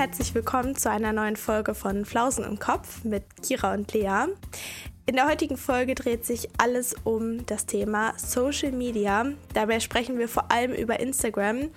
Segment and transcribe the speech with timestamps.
[0.00, 4.28] herzlich willkommen zu einer neuen Folge von Flausen im Kopf mit Kira und Lea.
[5.04, 9.26] In der heutigen Folge dreht sich alles um das Thema Social Media.
[9.52, 11.68] Dabei sprechen wir vor allem über Instagram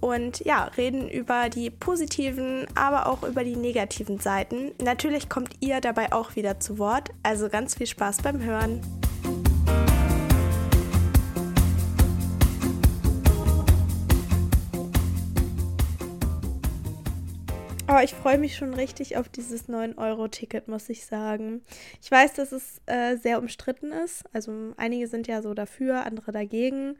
[0.00, 4.72] und ja, reden über die positiven, aber auch über die negativen Seiten.
[4.82, 8.80] Natürlich kommt ihr dabei auch wieder zu Wort, also ganz viel Spaß beim Hören.
[17.90, 21.62] Oh, ich freue mich schon richtig auf dieses 9-Euro-Ticket, muss ich sagen.
[22.00, 24.24] Ich weiß, dass es äh, sehr umstritten ist.
[24.32, 26.98] Also einige sind ja so dafür, andere dagegen.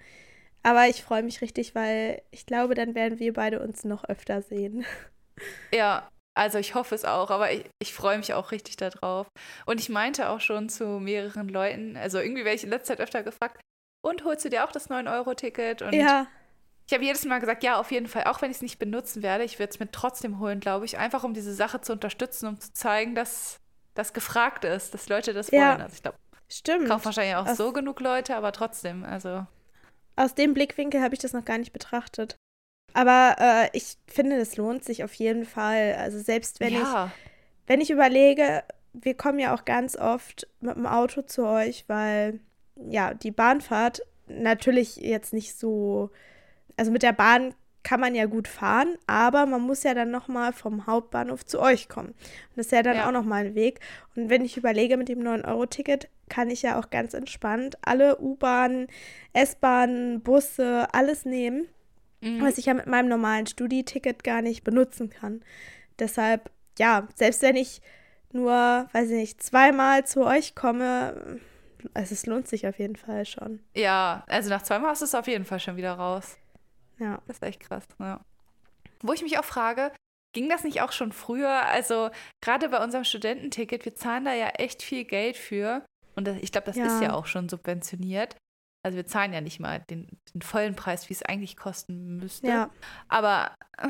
[0.63, 4.43] Aber ich freue mich richtig, weil ich glaube, dann werden wir beide uns noch öfter
[4.43, 4.85] sehen.
[5.73, 9.27] Ja, also ich hoffe es auch, aber ich, ich freue mich auch richtig darauf.
[9.65, 13.01] Und ich meinte auch schon zu mehreren Leuten, also irgendwie werde ich in letzter Zeit
[13.01, 13.59] öfter gefragt,
[14.03, 15.81] und holst du dir auch das 9-Euro-Ticket?
[15.93, 16.27] ja.
[16.91, 19.23] Ich habe jedes Mal gesagt, ja, auf jeden Fall, auch wenn ich es nicht benutzen
[19.23, 22.49] werde, ich werde es mir trotzdem holen, glaube ich, einfach um diese Sache zu unterstützen,
[22.49, 23.61] um zu zeigen, dass
[23.95, 25.69] das gefragt ist, dass Leute das ja.
[25.69, 25.83] wollen.
[25.83, 26.19] Also ich glaube,
[26.49, 26.89] Stimmt.
[26.89, 29.47] kaufen wahrscheinlich auch aus, so genug Leute, aber trotzdem, also.
[30.17, 32.35] Aus dem Blickwinkel habe ich das noch gar nicht betrachtet.
[32.93, 35.95] Aber äh, ich finde, es lohnt sich auf jeden Fall.
[35.97, 37.07] Also selbst wenn ja.
[37.07, 37.13] ich,
[37.69, 42.41] wenn ich überlege, wir kommen ja auch ganz oft mit dem Auto zu euch, weil
[42.75, 46.11] ja, die Bahnfahrt natürlich jetzt nicht so
[46.77, 50.53] also mit der Bahn kann man ja gut fahren, aber man muss ja dann nochmal
[50.53, 52.09] vom Hauptbahnhof zu euch kommen.
[52.11, 53.09] Und das ist ja dann ja.
[53.09, 53.81] auch nochmal ein Weg.
[54.15, 58.87] Und wenn ich überlege, mit dem 9-Euro-Ticket kann ich ja auch ganz entspannt alle U-Bahnen,
[59.33, 61.69] S-Bahnen, Busse, alles nehmen,
[62.21, 62.43] mhm.
[62.43, 65.43] was ich ja mit meinem normalen Studi-Ticket gar nicht benutzen kann.
[65.99, 67.81] Deshalb, ja, selbst wenn ich
[68.33, 71.41] nur, weiß ich nicht, zweimal zu euch komme,
[71.95, 73.61] also es lohnt sich auf jeden Fall schon.
[73.75, 76.37] Ja, also nach zweimal hast du es auf jeden Fall schon wieder raus.
[77.01, 77.21] Ja.
[77.27, 77.85] Das ist echt krass.
[77.99, 78.21] Ja.
[79.03, 79.93] Wo ich mich auch frage,
[80.33, 81.67] ging das nicht auch schon früher?
[81.67, 85.85] Also gerade bei unserem Studententicket, wir zahlen da ja echt viel Geld für.
[86.15, 86.87] Und das, ich glaube, das ja.
[86.87, 88.37] ist ja auch schon subventioniert.
[88.83, 92.47] Also wir zahlen ja nicht mal den, den vollen Preis, wie es eigentlich kosten müsste.
[92.47, 92.71] Ja.
[93.09, 93.89] Aber äh,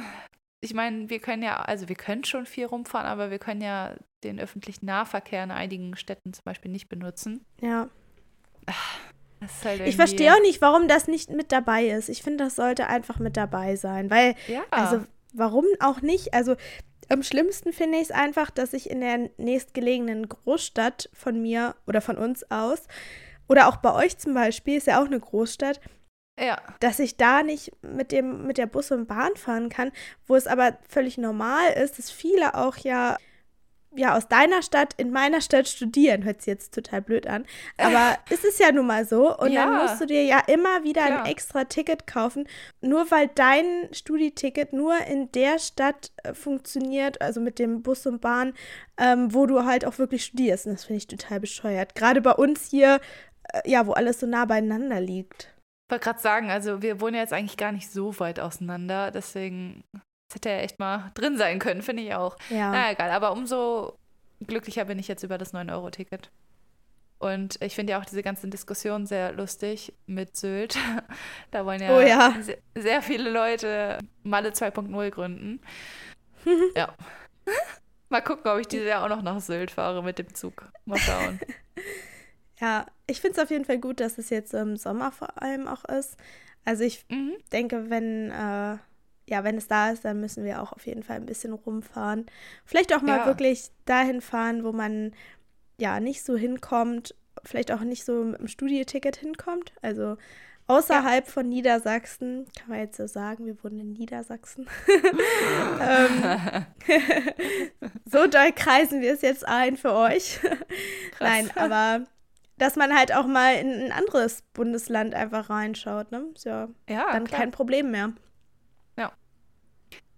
[0.60, 3.94] ich meine, wir können ja, also wir können schon viel rumfahren, aber wir können ja
[4.24, 7.44] den öffentlichen Nahverkehr in einigen Städten zum Beispiel nicht benutzen.
[7.60, 7.88] Ja.
[9.64, 12.08] Halt ich verstehe auch nicht, warum das nicht mit dabei ist.
[12.08, 14.62] Ich finde, das sollte einfach mit dabei sein, weil, ja.
[14.70, 16.34] also, warum auch nicht?
[16.34, 16.56] Also,
[17.08, 22.00] am schlimmsten finde ich es einfach, dass ich in der nächstgelegenen Großstadt von mir oder
[22.00, 22.82] von uns aus,
[23.48, 25.80] oder auch bei euch zum Beispiel, ist ja auch eine Großstadt,
[26.38, 26.56] ja.
[26.78, 29.90] dass ich da nicht mit dem mit der Bus und Bahn fahren kann,
[30.26, 33.16] wo es aber völlig normal ist, dass viele auch ja
[33.96, 37.44] ja, aus deiner Stadt in meiner Stadt studieren, hört sich jetzt total blöd an.
[37.76, 39.36] Aber es ist ja nun mal so.
[39.36, 41.24] Und ja, dann musst du dir ja immer wieder klar.
[41.24, 42.46] ein extra Ticket kaufen,
[42.80, 48.20] nur weil dein Studieticket nur in der Stadt äh, funktioniert, also mit dem Bus und
[48.20, 48.54] Bahn,
[48.96, 50.66] ähm, wo du halt auch wirklich studierst.
[50.66, 51.94] Und das finde ich total bescheuert.
[51.94, 53.00] Gerade bei uns hier,
[53.52, 55.52] äh, ja, wo alles so nah beieinander liegt.
[55.88, 59.10] Ich wollte gerade sagen, also wir wohnen ja jetzt eigentlich gar nicht so weit auseinander,
[59.10, 59.82] deswegen
[60.30, 62.36] das hätte ja echt mal drin sein können, finde ich auch.
[62.50, 62.70] Ja.
[62.70, 63.98] Na egal, aber umso
[64.46, 66.30] glücklicher bin ich jetzt über das 9-Euro-Ticket.
[67.18, 70.78] Und ich finde ja auch diese ganzen Diskussionen sehr lustig mit Sylt.
[71.50, 72.36] da wollen ja, oh ja.
[72.40, 75.60] Sehr, sehr, viele Leute Malle 2.0 gründen.
[76.76, 76.94] ja.
[78.08, 80.70] Mal gucken, ob ich dieses Jahr auch noch nach Sylt fahre mit dem Zug.
[80.84, 81.40] Mal schauen.
[82.60, 85.66] ja, ich finde es auf jeden Fall gut, dass es jetzt im Sommer vor allem
[85.66, 86.16] auch ist.
[86.64, 87.34] Also ich mhm.
[87.52, 88.78] denke, wenn äh,
[89.30, 92.26] ja, wenn es da ist, dann müssen wir auch auf jeden Fall ein bisschen rumfahren.
[92.64, 93.26] Vielleicht auch mal ja.
[93.26, 95.12] wirklich dahin fahren, wo man
[95.78, 97.14] ja nicht so hinkommt,
[97.44, 99.72] vielleicht auch nicht so mit dem Studieticket hinkommt.
[99.82, 100.16] Also
[100.66, 101.32] außerhalb ja.
[101.32, 104.68] von Niedersachsen, kann man jetzt so sagen, wir wohnen in Niedersachsen.
[105.80, 106.66] ähm,
[108.04, 110.40] so doll kreisen wir es jetzt ein für euch.
[111.20, 112.04] Nein, aber
[112.58, 116.26] dass man halt auch mal in ein anderes Bundesland einfach reinschaut, ne?
[116.34, 117.40] Ist ja, ja dann klar.
[117.40, 118.12] kein Problem mehr.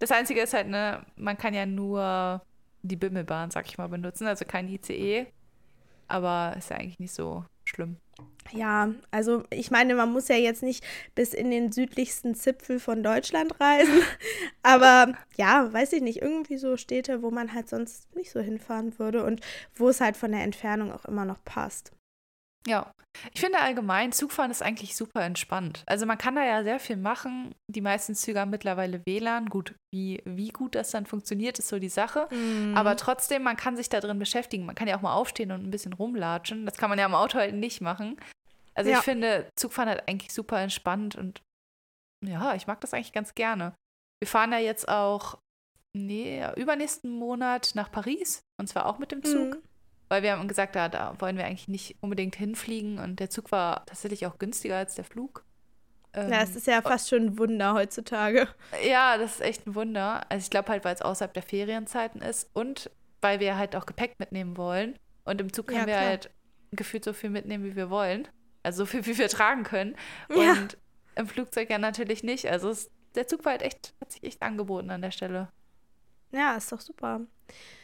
[0.03, 2.41] Das Einzige ist halt, ne, man kann ja nur
[2.81, 5.27] die Bimmelbahn, sag ich mal, benutzen, also kein ICE.
[6.09, 7.95] Aber ist ja eigentlich nicht so schlimm.
[8.51, 10.83] Ja, also ich meine, man muss ja jetzt nicht
[11.15, 14.01] bis in den südlichsten Zipfel von Deutschland reisen.
[14.61, 18.99] Aber ja, weiß ich nicht, irgendwie so Städte, wo man halt sonst nicht so hinfahren
[18.99, 19.39] würde und
[19.73, 21.93] wo es halt von der Entfernung auch immer noch passt.
[22.67, 22.91] Ja,
[23.33, 25.83] ich finde allgemein, Zugfahren ist eigentlich super entspannt.
[25.85, 27.53] Also man kann da ja sehr viel machen.
[27.67, 29.49] Die meisten Züge haben mittlerweile WLAN.
[29.49, 32.27] Gut, wie, wie gut das dann funktioniert, ist so die Sache.
[32.31, 32.75] Mhm.
[32.75, 34.65] Aber trotzdem, man kann sich da drin beschäftigen.
[34.65, 36.65] Man kann ja auch mal aufstehen und ein bisschen rumlatschen.
[36.65, 38.17] Das kann man ja im Auto halt nicht machen.
[38.73, 38.97] Also ja.
[38.97, 41.41] ich finde, Zugfahren halt eigentlich super entspannt und
[42.25, 43.75] ja, ich mag das eigentlich ganz gerne.
[44.21, 45.37] Wir fahren ja jetzt auch
[45.95, 48.41] nee, übernächsten Monat nach Paris.
[48.59, 49.55] Und zwar auch mit dem Zug.
[49.55, 49.63] Mhm.
[50.09, 52.99] Weil wir haben gesagt, da, da wollen wir eigentlich nicht unbedingt hinfliegen.
[52.99, 55.43] Und der Zug war tatsächlich auch günstiger als der Flug.
[56.13, 58.47] Ähm, ja, es ist ja fast schon ein Wunder heutzutage.
[58.85, 60.29] Ja, das ist echt ein Wunder.
[60.29, 62.91] Also ich glaube halt, weil es außerhalb der Ferienzeiten ist und
[63.21, 64.99] weil wir halt auch Gepäck mitnehmen wollen.
[65.25, 66.29] Und im Zug können ja, wir halt
[66.71, 68.27] gefühlt so viel mitnehmen, wie wir wollen.
[68.61, 69.95] Also so viel, wie wir tragen können.
[70.29, 70.51] Ja.
[70.51, 70.77] Und
[71.15, 72.49] im Flugzeug ja natürlich nicht.
[72.49, 75.49] Also es, der Zug war halt echt, hat sich echt angeboten an der Stelle.
[76.31, 77.21] Ja, ist doch super.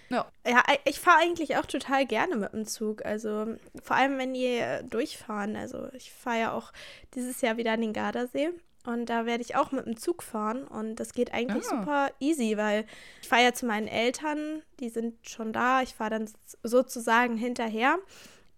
[0.09, 0.27] Ja.
[0.45, 3.05] Ja, ich fahre eigentlich auch total gerne mit dem Zug.
[3.05, 5.55] Also vor allem, wenn die durchfahren.
[5.55, 6.71] Also ich fahre ja auch
[7.15, 8.49] dieses Jahr wieder an den Gardasee.
[8.85, 10.63] Und da werde ich auch mit dem Zug fahren.
[10.63, 11.77] Und das geht eigentlich ah.
[11.77, 12.85] super easy, weil
[13.21, 14.63] ich fahre ja zu meinen Eltern.
[14.79, 15.81] Die sind schon da.
[15.81, 16.29] Ich fahre dann
[16.63, 17.99] sozusagen hinterher.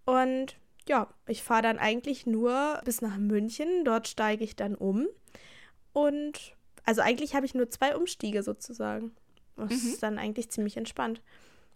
[0.04, 0.56] Und
[0.88, 3.84] ja, ich fahre dann eigentlich nur bis nach München.
[3.84, 5.06] Dort steige ich dann um.
[5.92, 6.54] Und
[6.84, 9.14] also eigentlich habe ich nur zwei Umstiege sozusagen.
[9.68, 9.88] Das mhm.
[9.90, 11.20] ist dann eigentlich ziemlich entspannt.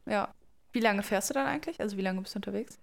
[0.07, 0.35] Ja.
[0.73, 1.81] Wie lange fährst du dann eigentlich?
[1.81, 2.79] Also wie lange bist du unterwegs?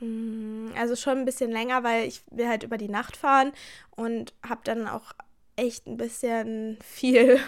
[0.00, 3.52] Mm, also schon ein bisschen länger, weil ich will halt über die Nacht fahren
[3.90, 5.12] und habe dann auch
[5.56, 7.40] echt ein bisschen viel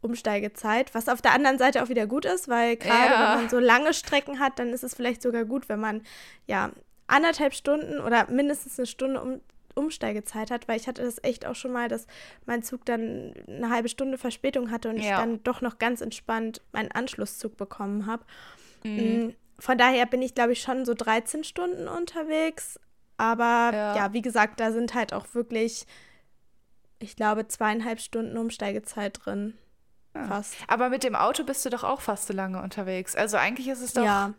[0.00, 3.32] Umsteigezeit, was auf der anderen Seite auch wieder gut ist, weil gerade ja.
[3.32, 6.02] wenn man so lange Strecken hat, dann ist es vielleicht sogar gut, wenn man
[6.46, 6.70] ja
[7.06, 9.40] anderthalb Stunden oder mindestens eine Stunde um,
[9.80, 12.06] Umsteigezeit hat, weil ich hatte das echt auch schon mal, dass
[12.46, 15.02] mein Zug dann eine halbe Stunde Verspätung hatte und ja.
[15.02, 18.24] ich dann doch noch ganz entspannt meinen Anschlusszug bekommen habe.
[18.84, 19.26] Mhm.
[19.26, 22.78] Mm, von daher bin ich, glaube ich, schon so 13 Stunden unterwegs.
[23.16, 23.96] Aber ja.
[23.96, 25.86] ja, wie gesagt, da sind halt auch wirklich,
[26.98, 29.54] ich glaube, zweieinhalb Stunden Umsteigezeit drin.
[30.14, 30.24] Ja.
[30.24, 30.56] Fast.
[30.68, 33.14] Aber mit dem Auto bist du doch auch fast so lange unterwegs.
[33.14, 34.04] Also eigentlich ist es doch.
[34.04, 34.34] Ja.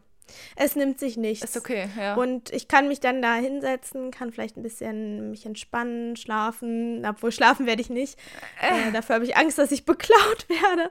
[0.56, 1.44] Es nimmt sich nichts.
[1.44, 2.16] Ist okay, ja.
[2.16, 7.06] Und ich kann mich dann da hinsetzen, kann vielleicht ein bisschen mich entspannen, schlafen.
[7.06, 8.18] Obwohl schlafen werde ich nicht.
[8.62, 8.90] Äh.
[8.90, 10.90] Äh, dafür habe ich Angst, dass ich beklaut werde.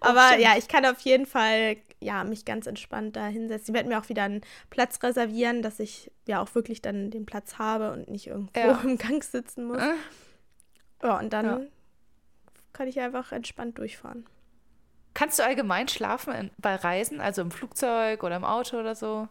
[0.00, 3.74] Aber oh, ja, ich kann auf jeden Fall ja, mich ganz entspannt da hinsetzen.
[3.74, 7.26] Ich werde mir auch wieder einen Platz reservieren, dass ich ja auch wirklich dann den
[7.26, 8.80] Platz habe und nicht irgendwo ja.
[8.84, 9.78] im Gang sitzen muss.
[9.78, 9.94] Äh.
[11.02, 11.60] Ja, und dann ja.
[12.72, 14.26] kann ich einfach entspannt durchfahren.
[15.16, 19.28] Kannst du allgemein schlafen in, bei Reisen, also im Flugzeug oder im Auto oder so?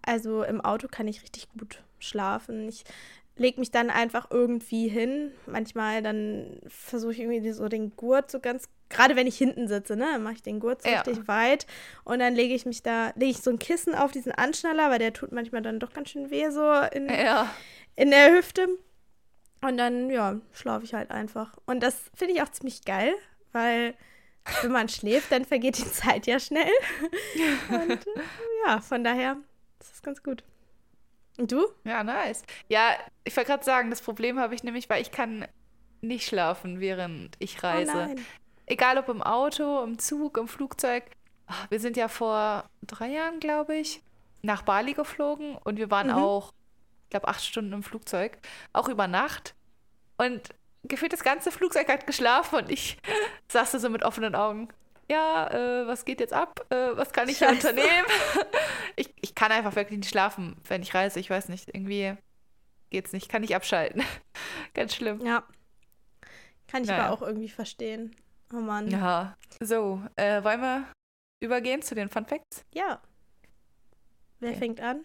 [0.00, 2.66] Also im Auto kann ich richtig gut schlafen.
[2.66, 2.84] Ich
[3.36, 5.32] lege mich dann einfach irgendwie hin.
[5.44, 9.96] Manchmal dann versuche ich irgendwie so den Gurt so ganz, gerade wenn ich hinten sitze,
[9.96, 11.02] ne, mache ich den Gurt so ja.
[11.02, 11.66] richtig weit
[12.04, 14.98] und dann lege ich mich da, lege ich so ein Kissen auf diesen Anschnaller, weil
[14.98, 17.54] der tut manchmal dann doch ganz schön weh so in, ja.
[17.96, 18.66] in der Hüfte.
[19.60, 21.58] Und dann, ja, schlafe ich halt einfach.
[21.66, 23.12] Und das finde ich auch ziemlich geil,
[23.52, 23.92] weil
[24.62, 26.72] wenn man schläft, dann vergeht die Zeit ja schnell.
[27.68, 28.22] Und äh,
[28.66, 29.36] ja, von daher
[29.80, 30.42] ist das ganz gut.
[31.38, 31.68] Und du?
[31.84, 32.42] Ja, nice.
[32.68, 35.46] Ja, ich wollte gerade sagen, das Problem habe ich nämlich, weil ich kann
[36.00, 38.14] nicht schlafen, während ich oh reise.
[38.16, 38.20] Oh
[38.66, 41.04] Egal ob im Auto, im Zug, im Flugzeug.
[41.46, 44.02] Ah, wir sind ja vor drei Jahren, glaube ich,
[44.42, 46.14] nach Bali geflogen und wir waren mhm.
[46.14, 46.52] auch,
[47.04, 48.38] ich glaube, acht Stunden im Flugzeug,
[48.72, 49.54] auch über Nacht.
[50.18, 50.50] Und
[50.84, 52.98] gefühlt das ganze Flugzeug hat geschlafen und ich
[53.48, 54.68] saß da so mit offenen Augen.
[55.10, 56.66] Ja, äh, was geht jetzt ab?
[56.70, 58.06] Äh, was kann ich hier unternehmen?
[58.96, 61.18] ich, ich kann einfach wirklich nicht schlafen, wenn ich reise.
[61.18, 62.14] Ich weiß nicht, irgendwie
[62.90, 63.30] geht's nicht.
[63.30, 64.02] Kann ich abschalten.
[64.74, 65.24] Ganz schlimm.
[65.24, 65.44] Ja.
[66.66, 67.06] Kann ich naja.
[67.06, 68.14] aber auch irgendwie verstehen.
[68.52, 68.90] Oh Mann.
[68.90, 69.36] Ja.
[69.60, 70.84] So, äh, wollen wir
[71.40, 72.66] übergehen zu den Fun Facts?
[72.74, 73.00] Ja.
[74.40, 74.58] Wer okay.
[74.58, 75.04] fängt an?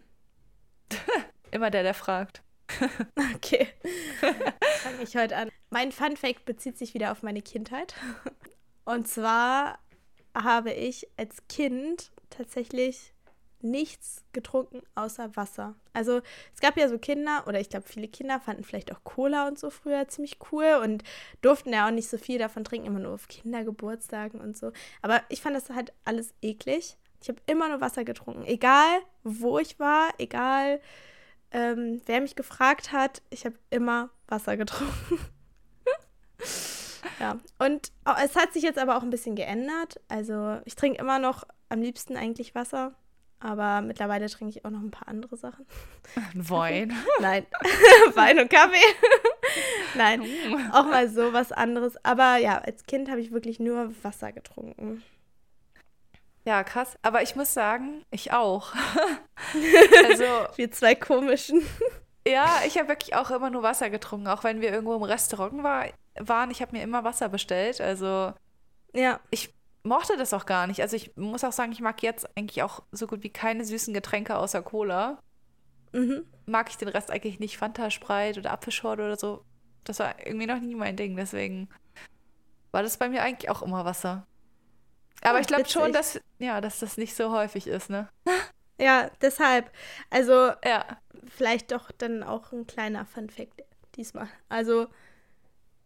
[1.52, 2.44] Immer der, der fragt.
[3.36, 3.68] okay.
[4.20, 5.50] Fange ich heute an.
[5.70, 7.96] Mein Fun Fact bezieht sich wieder auf meine Kindheit.
[8.86, 9.80] Und zwar
[10.36, 13.14] habe ich als Kind tatsächlich
[13.64, 15.76] nichts getrunken außer Wasser.
[15.94, 16.22] Also
[16.54, 19.58] es gab ja so Kinder, oder ich glaube viele Kinder fanden vielleicht auch Cola und
[19.58, 21.04] so früher ziemlich cool und
[21.42, 24.72] durften ja auch nicht so viel davon trinken, immer nur auf Kindergeburtstagen und so.
[25.02, 26.98] Aber ich fand das halt alles eklig.
[27.22, 30.82] Ich habe immer nur Wasser getrunken, egal wo ich war, egal
[31.54, 35.20] ähm, wer mich gefragt hat, ich habe immer Wasser getrunken.
[37.20, 37.92] ja, und
[38.24, 40.02] es hat sich jetzt aber auch ein bisschen geändert.
[40.10, 42.94] Also ich trinke immer noch am liebsten eigentlich Wasser,
[43.40, 45.66] aber mittlerweile trinke ich auch noch ein paar andere Sachen.
[46.34, 46.94] Wein?
[47.20, 47.46] Nein,
[48.16, 48.96] Wein und Kaffee.
[49.96, 50.58] Nein, oh.
[50.72, 52.04] auch mal so was anderes.
[52.04, 55.04] Aber ja, als Kind habe ich wirklich nur Wasser getrunken.
[56.46, 56.98] Ja, krass.
[57.02, 58.74] Aber ich muss sagen, ich auch.
[60.10, 61.62] also, wir zwei komischen.
[62.28, 65.64] Ja, ich habe wirklich auch immer nur Wasser getrunken, auch wenn wir irgendwo im Restaurant
[65.64, 65.86] war,
[66.20, 66.52] waren.
[66.52, 67.82] Ich habe mir immer Wasser bestellt.
[67.82, 68.34] Also,
[68.94, 69.20] ja.
[69.30, 70.82] Ich mochte das auch gar nicht.
[70.82, 73.94] Also, ich muss auch sagen, ich mag jetzt eigentlich auch so gut wie keine süßen
[73.94, 75.20] Getränke außer Cola.
[75.94, 76.26] Mhm.
[76.46, 77.58] Mag ich den Rest eigentlich nicht.
[77.58, 79.46] Fanta, Sprite oder Apfelschorle oder so.
[79.86, 81.70] Das war irgendwie noch nie mein Ding, deswegen.
[82.72, 84.26] war das bei mir eigentlich auch immer Wasser.
[85.24, 88.10] Aber ich glaube schon, dass, ja, dass das nicht so häufig ist, ne?
[88.80, 89.72] Ja, deshalb.
[90.10, 90.86] Also, ja.
[91.36, 93.64] vielleicht doch dann auch ein kleiner Fun-Fact
[93.96, 94.28] diesmal.
[94.50, 94.88] Also,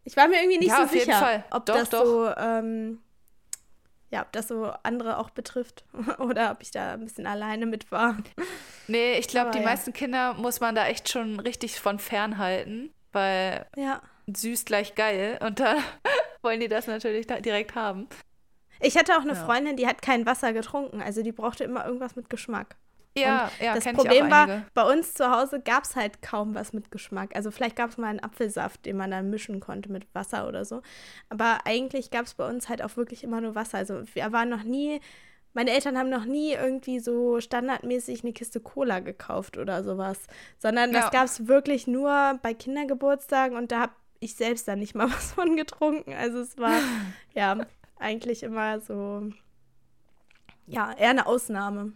[0.03, 2.05] ich war mir irgendwie nicht ja, so sicher, ob doch, das doch.
[2.05, 3.01] so, ähm,
[4.09, 5.83] ja, ob das so andere auch betrifft
[6.19, 8.17] oder ob ich da ein bisschen alleine mit war.
[8.87, 9.65] Nee, ich glaube, die ja.
[9.65, 14.01] meisten Kinder muss man da echt schon richtig von fernhalten, weil ja.
[14.27, 15.75] süß gleich geil und da
[16.41, 18.07] wollen die das natürlich direkt haben.
[18.81, 19.45] Ich hatte auch eine ja.
[19.45, 22.77] Freundin, die hat kein Wasser getrunken, also die brauchte immer irgendwas mit Geschmack.
[23.17, 26.73] Ja, und ja, das Problem war, bei uns zu Hause gab es halt kaum was
[26.73, 27.35] mit Geschmack.
[27.35, 30.65] Also vielleicht gab es mal einen Apfelsaft, den man dann mischen konnte mit Wasser oder
[30.65, 30.81] so.
[31.29, 33.77] Aber eigentlich gab es bei uns halt auch wirklich immer nur Wasser.
[33.77, 34.99] Also wir waren noch nie,
[35.53, 40.19] meine Eltern haben noch nie irgendwie so standardmäßig eine Kiste Cola gekauft oder sowas.
[40.59, 41.09] Sondern das ja.
[41.09, 45.33] gab es wirklich nur bei Kindergeburtstagen und da habe ich selbst dann nicht mal was
[45.33, 46.13] von getrunken.
[46.13, 46.79] Also es war
[47.33, 47.65] ja
[47.99, 49.29] eigentlich immer so,
[50.65, 51.93] ja, eher eine Ausnahme.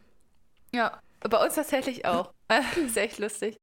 [0.74, 2.34] Ja, bei uns tatsächlich auch.
[2.86, 3.58] ist echt lustig.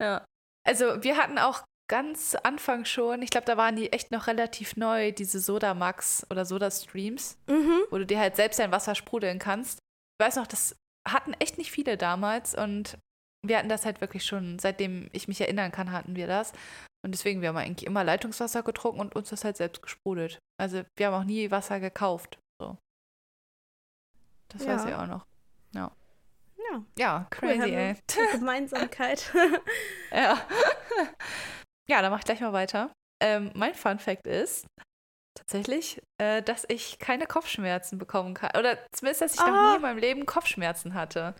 [0.00, 0.24] Ja.
[0.64, 4.76] Also wir hatten auch ganz Anfang schon, ich glaube, da waren die echt noch relativ
[4.76, 7.82] neu, diese Soda Max oder Soda Streams, mhm.
[7.90, 9.78] wo du dir halt selbst dein Wasser sprudeln kannst.
[10.18, 10.76] Ich weiß noch, das
[11.06, 12.98] hatten echt nicht viele damals und
[13.42, 16.52] wir hatten das halt wirklich schon, seitdem ich mich erinnern kann, hatten wir das.
[17.06, 20.40] Und deswegen, wir haben eigentlich immer Leitungswasser getrunken und uns das halt selbst gesprudelt.
[20.60, 22.40] Also wir haben auch nie Wasser gekauft.
[22.60, 22.76] So.
[24.48, 24.74] Das ja.
[24.74, 25.24] weiß ich auch noch.
[25.72, 25.92] Ja.
[26.58, 26.84] Ja.
[26.98, 27.96] Ja, crazy, cool, ey.
[28.32, 29.32] Gemeinsamkeit.
[30.10, 30.36] ja.
[31.88, 32.92] Ja, dann mach ich gleich mal weiter.
[33.22, 34.66] Ähm, mein Fun Fact ist
[35.38, 38.50] tatsächlich, äh, dass ich keine Kopfschmerzen bekommen kann.
[38.58, 39.46] Oder zumindest, dass ich oh.
[39.46, 39.76] noch nie ah.
[39.76, 41.36] in meinem Leben Kopfschmerzen hatte.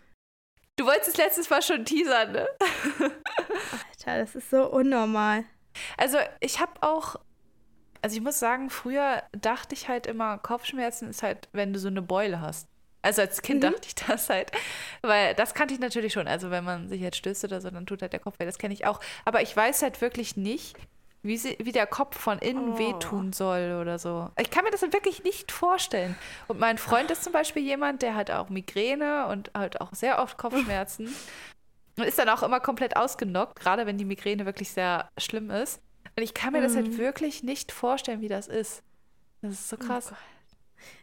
[0.77, 2.47] Du wolltest es letztes Mal schon teasern, ne?
[3.89, 5.43] Alter, das ist so unnormal.
[5.97, 7.17] Also, ich habe auch
[8.01, 11.87] also ich muss sagen, früher dachte ich halt immer, Kopfschmerzen ist halt, wenn du so
[11.87, 12.67] eine Beule hast.
[13.01, 13.71] Also als Kind mhm.
[13.71, 14.51] dachte ich das halt,
[15.01, 16.27] weil das kannte ich natürlich schon.
[16.27, 18.57] Also wenn man sich jetzt stößt oder so, dann tut halt der Kopf weh, das
[18.57, 18.99] kenne ich auch.
[19.23, 20.75] Aber ich weiß halt wirklich nicht,
[21.21, 22.77] wie, sie, wie der Kopf von innen oh.
[22.77, 24.29] wehtun soll oder so.
[24.39, 26.15] Ich kann mir das halt wirklich nicht vorstellen.
[26.47, 30.19] Und mein Freund ist zum Beispiel jemand, der hat auch Migräne und halt auch sehr
[30.19, 31.13] oft Kopfschmerzen.
[31.97, 35.81] Und ist dann auch immer komplett ausgenockt, gerade wenn die Migräne wirklich sehr schlimm ist.
[36.15, 36.63] Und ich kann mir mhm.
[36.63, 36.97] das halt mhm.
[36.97, 38.83] wirklich nicht vorstellen, wie das ist.
[39.41, 40.11] Das ist so oh krass.
[40.11, 40.15] Oh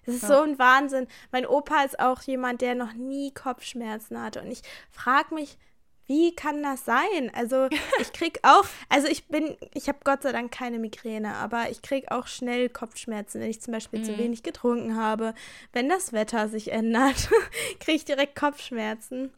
[0.07, 0.29] das ist ja.
[0.29, 1.07] so ein Wahnsinn.
[1.33, 4.43] Mein Opa ist auch jemand, der noch nie Kopfschmerzen hatte.
[4.43, 5.59] Und ich frage mich,
[6.07, 7.31] wie kann das sein?
[7.35, 7.69] Also
[8.01, 11.83] ich krieg auch, also ich bin, ich habe Gott sei Dank keine Migräne, aber ich
[11.83, 14.05] krieg auch schnell Kopfschmerzen, wenn ich zum Beispiel mhm.
[14.05, 15.35] zu wenig getrunken habe.
[15.73, 17.31] Wenn das Wetter sich ändert,
[17.81, 19.33] kriege ich direkt Kopfschmerzen.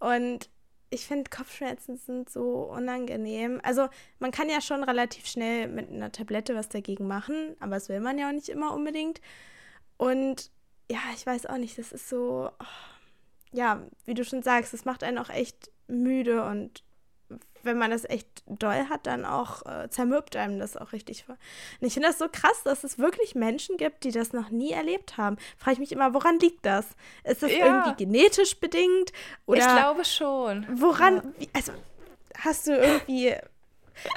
[0.00, 0.48] Und
[0.90, 3.60] ich finde, Kopfschmerzen sind so unangenehm.
[3.62, 7.88] Also man kann ja schon relativ schnell mit einer Tablette was dagegen machen, aber das
[7.88, 9.20] will man ja auch nicht immer unbedingt.
[9.96, 10.50] Und
[10.90, 12.64] ja, ich weiß auch nicht, das ist so, oh,
[13.52, 16.82] ja, wie du schon sagst, das macht einen auch echt müde und
[17.62, 21.24] wenn man das echt doll hat, dann auch äh, zermürbt einem das auch richtig.
[21.28, 21.36] Und
[21.86, 25.16] ich finde das so krass, dass es wirklich Menschen gibt, die das noch nie erlebt
[25.16, 25.36] haben.
[25.56, 26.86] Frage ich mich immer, woran liegt das?
[27.24, 27.66] Ist das ja.
[27.66, 29.12] irgendwie genetisch bedingt?
[29.46, 30.66] Oder ich glaube schon.
[30.70, 31.22] Woran, ja.
[31.38, 31.72] wie, also
[32.36, 33.34] hast du irgendwie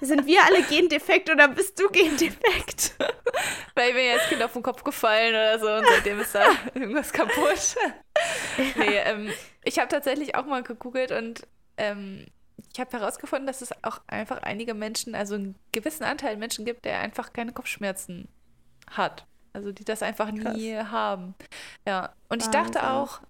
[0.01, 2.95] sind wir alle gendefekt oder bist du gendefekt?
[3.75, 7.11] Weil mir jetzt Kind auf den Kopf gefallen oder so und seitdem ist da irgendwas
[7.11, 7.75] kaputt.
[8.75, 9.31] nee, ähm,
[9.63, 12.25] ich habe tatsächlich auch mal gegoogelt und ähm,
[12.73, 16.85] ich habe herausgefunden, dass es auch einfach einige Menschen, also einen gewissen Anteil Menschen gibt,
[16.85, 18.27] der einfach keine Kopfschmerzen
[18.89, 19.25] hat.
[19.53, 20.55] Also die das einfach Krass.
[20.55, 21.35] nie haben.
[21.85, 22.13] Ja.
[22.29, 22.73] Und ich Wahnsinn.
[22.73, 23.21] dachte auch,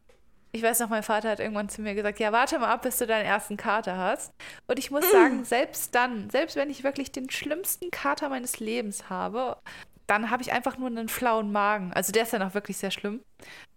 [0.52, 2.98] ich weiß noch, mein Vater hat irgendwann zu mir gesagt, ja, warte mal ab, bis
[2.98, 4.34] du deinen ersten Kater hast.
[4.68, 9.10] Und ich muss sagen, selbst dann, selbst wenn ich wirklich den schlimmsten Kater meines Lebens
[9.10, 9.58] habe,
[10.08, 11.94] dann habe ich einfach nur einen flauen Magen.
[11.94, 13.22] Also der ist dann auch wirklich sehr schlimm.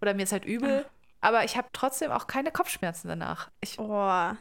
[0.01, 0.85] Oder mir ist halt übel.
[1.21, 3.49] Aber ich habe trotzdem auch keine Kopfschmerzen danach.
[3.61, 4.31] Ich oh.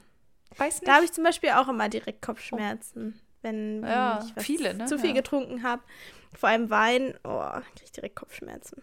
[0.58, 0.88] Weiß nicht.
[0.88, 3.26] Da habe ich zum Beispiel auch immer direkt Kopfschmerzen, oh.
[3.42, 4.86] wenn, wenn ja, ich viele, ne?
[4.86, 5.16] zu viel ja.
[5.16, 5.82] getrunken habe.
[6.36, 8.82] Vor allem Wein, oh, kriege ich direkt Kopfschmerzen.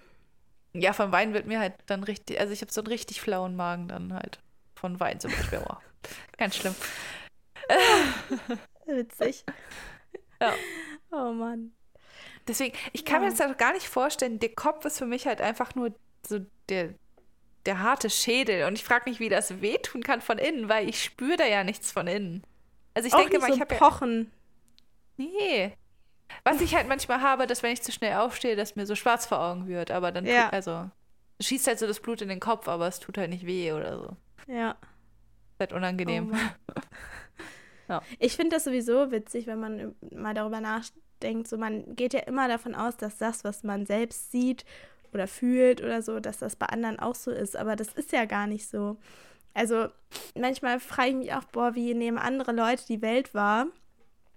[0.73, 3.55] Ja, von Wein wird mir halt dann richtig, also ich habe so einen richtig flauen
[3.55, 4.39] Magen dann halt.
[4.75, 5.61] Von Wein zum Beispiel.
[5.67, 5.75] Oh,
[6.37, 6.75] ganz schlimm.
[8.85, 9.45] Witzig.
[10.39, 10.53] Ja.
[11.11, 11.73] Oh Mann.
[12.47, 13.27] Deswegen, ich kann ja.
[13.27, 15.93] mir das halt gar nicht vorstellen, der Kopf ist für mich halt einfach nur
[16.25, 16.95] so der,
[17.65, 18.65] der harte Schädel.
[18.65, 21.63] Und ich frage mich, wie das wehtun kann von innen, weil ich spüre da ja
[21.63, 22.43] nichts von innen.
[22.93, 23.75] Also ich Auch denke mal, so ich habe.
[23.75, 24.31] Pochen.
[25.17, 25.73] Ja, nee.
[26.43, 29.25] Was ich halt manchmal habe, dass wenn ich zu schnell aufstehe, dass mir so schwarz
[29.25, 29.91] vor Augen wird.
[29.91, 30.45] Aber dann, ja.
[30.45, 30.89] tut, also,
[31.41, 33.97] schießt halt so das Blut in den Kopf, aber es tut halt nicht weh oder
[33.97, 34.17] so.
[34.47, 34.71] Ja.
[34.71, 36.31] Ist halt unangenehm.
[36.33, 36.79] Oh
[37.89, 38.01] ja.
[38.19, 41.47] Ich finde das sowieso witzig, wenn man mal darüber nachdenkt denkt.
[41.47, 44.65] So, man geht ja immer davon aus, dass das, was man selbst sieht
[45.13, 47.55] oder fühlt oder so, dass das bei anderen auch so ist.
[47.55, 48.97] Aber das ist ja gar nicht so.
[49.53, 49.87] Also
[50.35, 53.67] manchmal frage ich mich auch, boah, wie nehmen andere Leute die Welt wahr?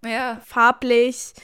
[0.04, 0.40] Ja.
[0.45, 1.35] Farblich,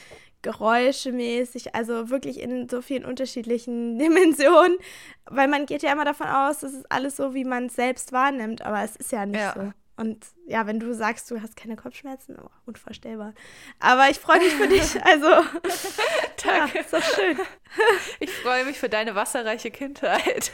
[0.41, 4.77] geräuschemäßig, also wirklich in so vielen unterschiedlichen Dimensionen,
[5.25, 8.11] weil man geht ja immer davon aus, das ist alles so, wie man es selbst
[8.11, 9.53] wahrnimmt, aber es ist ja nicht ja.
[9.55, 9.71] so.
[9.97, 13.33] Und ja, wenn du sagst, du hast keine Kopfschmerzen, oh, unvorstellbar.
[13.79, 14.95] Aber ich freue mich für dich.
[15.03, 15.27] Also,
[16.43, 16.77] danke.
[16.77, 17.37] Ja, ist doch schön.
[18.19, 20.51] Ich freue mich für deine wasserreiche Kindheit.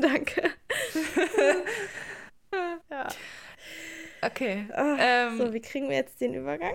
[0.00, 0.50] danke.
[2.90, 3.08] ja.
[4.22, 4.66] Okay.
[4.76, 6.74] Oh, ähm, so, wie kriegen wir jetzt den Übergang?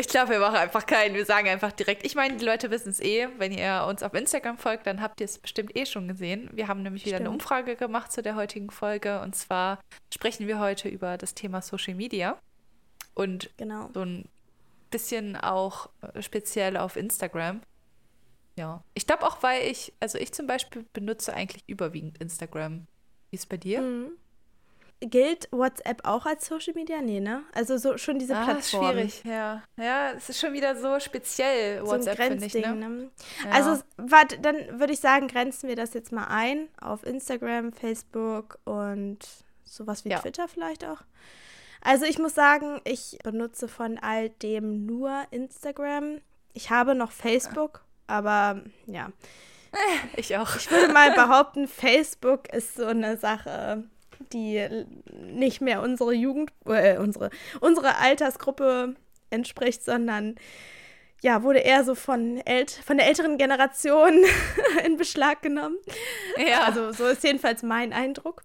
[0.00, 1.16] Ich glaube, wir machen einfach keinen.
[1.16, 2.06] Wir sagen einfach direkt.
[2.06, 3.28] Ich meine, die Leute wissen es eh.
[3.38, 6.48] Wenn ihr uns auf Instagram folgt, dann habt ihr es bestimmt eh schon gesehen.
[6.52, 7.28] Wir haben nämlich wieder Stimmt.
[7.28, 9.20] eine Umfrage gemacht zu der heutigen Folge.
[9.20, 9.80] Und zwar
[10.14, 12.38] sprechen wir heute über das Thema Social Media.
[13.14, 13.90] Und genau.
[13.92, 14.28] so ein
[14.90, 17.60] bisschen auch äh, speziell auf Instagram.
[18.56, 18.84] Ja.
[18.94, 22.86] Ich glaube auch, weil ich, also ich zum Beispiel benutze eigentlich überwiegend Instagram.
[23.30, 23.80] Wie ist es bei dir?
[23.80, 24.12] Mhm.
[25.00, 27.00] Gilt WhatsApp auch als Social Media?
[27.00, 27.44] Nee, ne?
[27.52, 28.90] Also so schon diese ah, Plattform.
[28.90, 29.62] schwierig, ja.
[29.76, 32.54] Ja, es ist schon wieder so speziell, WhatsApp, so finde ich.
[32.54, 32.74] Ne?
[32.74, 33.10] ne?
[33.44, 33.50] Ja.
[33.50, 38.58] Also, warte, dann würde ich sagen, grenzen wir das jetzt mal ein auf Instagram, Facebook
[38.64, 39.18] und
[39.64, 40.18] sowas wie ja.
[40.18, 41.02] Twitter vielleicht auch.
[41.80, 46.20] Also ich muss sagen, ich benutze von all dem nur Instagram.
[46.52, 49.12] Ich habe noch Facebook, aber ja.
[50.16, 50.56] Ich auch.
[50.56, 53.84] Ich würde mal behaupten, Facebook ist so eine Sache
[54.32, 58.94] die nicht mehr unsere Jugend, äh, unsere, unsere Altersgruppe
[59.30, 60.36] entspricht, sondern
[61.20, 64.24] ja, wurde eher so von, ält von der älteren Generation
[64.84, 65.76] in Beschlag genommen.
[66.36, 66.64] Ja.
[66.64, 68.42] Also so ist jedenfalls mein Eindruck.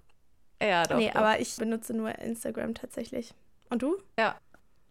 [0.62, 0.98] Ja, doch.
[0.98, 1.15] Nee, doch.
[1.15, 3.34] aber ich benutze nur Instagram tatsächlich.
[3.70, 3.98] Und du?
[4.18, 4.39] Ja.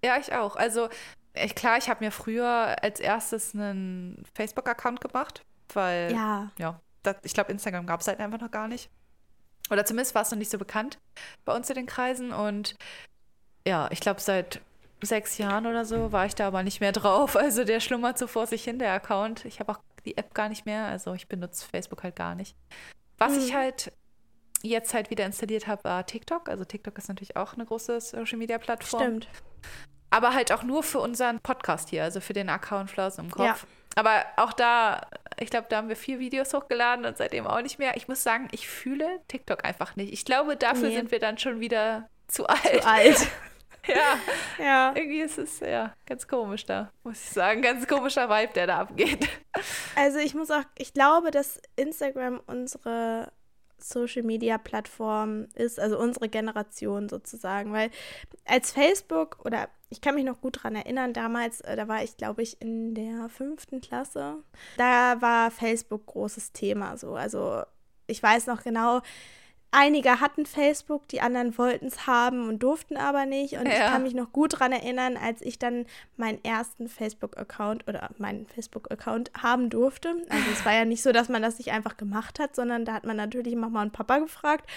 [0.04, 0.56] Ja, ich auch.
[0.56, 0.88] Also
[1.34, 7.16] ich, klar, ich habe mir früher als erstes einen Facebook-Account gemacht, weil ja, ja das,
[7.22, 8.90] ich glaube, Instagram gab es halt einfach noch gar nicht.
[9.72, 10.98] Oder zumindest war es noch nicht so bekannt
[11.46, 12.32] bei uns in den Kreisen.
[12.32, 12.76] Und
[13.66, 14.60] ja, ich glaube, seit
[15.00, 17.36] sechs Jahren oder so war ich da aber nicht mehr drauf.
[17.42, 19.46] Also der schlummert so vor sich hin, der Account.
[19.46, 20.84] Ich habe auch die App gar nicht mehr.
[20.84, 22.54] Also ich benutze Facebook halt gar nicht.
[23.16, 23.38] Was mhm.
[23.38, 23.92] ich halt
[24.62, 26.50] jetzt halt wieder installiert habe, war TikTok.
[26.50, 29.02] Also TikTok ist natürlich auch eine große Social-Media-Plattform.
[29.02, 29.28] Stimmt.
[30.10, 33.46] Aber halt auch nur für unseren Podcast hier, also für den Account Flaus im Kopf.
[33.46, 33.56] Ja.
[33.94, 35.06] Aber auch da,
[35.38, 37.96] ich glaube, da haben wir vier Videos hochgeladen und seitdem auch nicht mehr.
[37.96, 40.12] Ich muss sagen, ich fühle TikTok einfach nicht.
[40.12, 40.96] Ich glaube, dafür nee.
[40.96, 42.82] sind wir dann schon wieder zu alt.
[42.82, 43.28] Zu alt.
[43.86, 44.64] ja.
[44.64, 44.92] ja.
[44.94, 47.62] Irgendwie ist es ja ganz komisch da, muss ich sagen.
[47.62, 49.28] Ganz komischer Vibe, der da abgeht.
[49.94, 53.30] Also ich muss auch, ich glaube, dass Instagram unsere
[53.82, 57.90] Social Media Plattform ist, also unsere Generation sozusagen, weil
[58.44, 62.16] als Facebook oder ich kann mich noch gut daran erinnern, damals, äh, da war ich,
[62.16, 64.36] glaube ich, in der fünften Klasse.
[64.78, 66.96] Da war Facebook großes Thema.
[66.96, 67.14] So.
[67.14, 67.62] Also
[68.06, 69.02] ich weiß noch genau,
[69.72, 73.54] einige hatten Facebook, die anderen wollten es haben und durften aber nicht.
[73.54, 73.72] Und ja.
[73.72, 78.46] ich kann mich noch gut daran erinnern, als ich dann meinen ersten Facebook-Account oder meinen
[78.46, 80.14] Facebook-Account haben durfte.
[80.28, 82.92] Also es war ja nicht so, dass man das nicht einfach gemacht hat, sondern da
[82.92, 84.70] hat man natürlich Mama und Papa gefragt.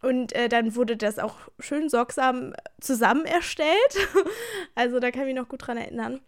[0.00, 4.08] Und äh, dann wurde das auch schön sorgsam zusammen erstellt.
[4.74, 6.20] also da kann ich mich noch gut dran erinnern.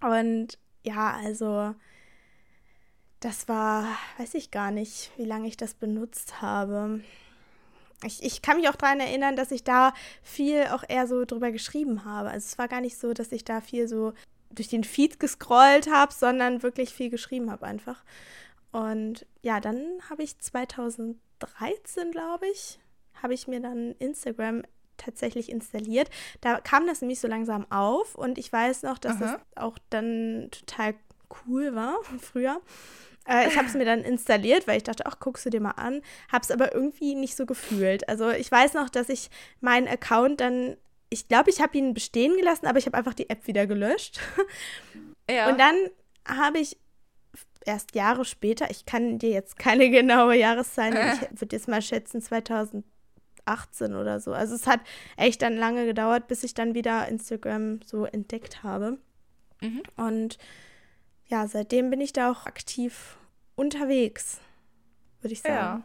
[0.00, 1.74] Und ja, also
[3.20, 3.86] das war,
[4.18, 7.00] weiß ich gar nicht, wie lange ich das benutzt habe.
[8.04, 11.50] Ich, ich kann mich auch daran erinnern, dass ich da viel auch eher so drüber
[11.50, 12.30] geschrieben habe.
[12.30, 14.12] Also es war gar nicht so, dass ich da viel so
[14.50, 18.04] durch den Feed gescrollt habe, sondern wirklich viel geschrieben habe einfach.
[18.70, 22.78] Und ja, dann habe ich 2013, glaube ich,
[23.22, 24.62] habe ich mir dann Instagram
[24.96, 26.10] tatsächlich installiert.
[26.40, 29.40] Da kam das nämlich so langsam auf und ich weiß noch, dass Aha.
[29.54, 30.94] das auch dann total
[31.46, 32.60] cool war früher.
[33.28, 35.72] Äh, ich habe es mir dann installiert, weil ich dachte, ach, guckst du dir mal
[35.72, 36.00] an.
[36.32, 38.08] Habe es aber irgendwie nicht so gefühlt.
[38.08, 40.76] Also ich weiß noch, dass ich meinen Account dann,
[41.10, 44.20] ich glaube, ich habe ihn bestehen gelassen, aber ich habe einfach die App wieder gelöscht.
[45.30, 45.50] Ja.
[45.50, 45.74] Und dann
[46.26, 46.78] habe ich
[47.66, 52.22] erst Jahre später, ich kann dir jetzt keine genaue Jahreszeit, ich würde jetzt mal schätzen
[52.22, 52.82] 2000
[53.44, 54.32] 18 oder so.
[54.32, 54.80] Also es hat
[55.16, 58.98] echt dann lange gedauert, bis ich dann wieder Instagram so entdeckt habe.
[59.60, 59.82] Mhm.
[59.96, 60.38] Und
[61.26, 63.17] ja, seitdem bin ich da auch aktiv
[63.58, 64.40] unterwegs,
[65.20, 65.54] würde ich sagen.
[65.54, 65.82] Ja.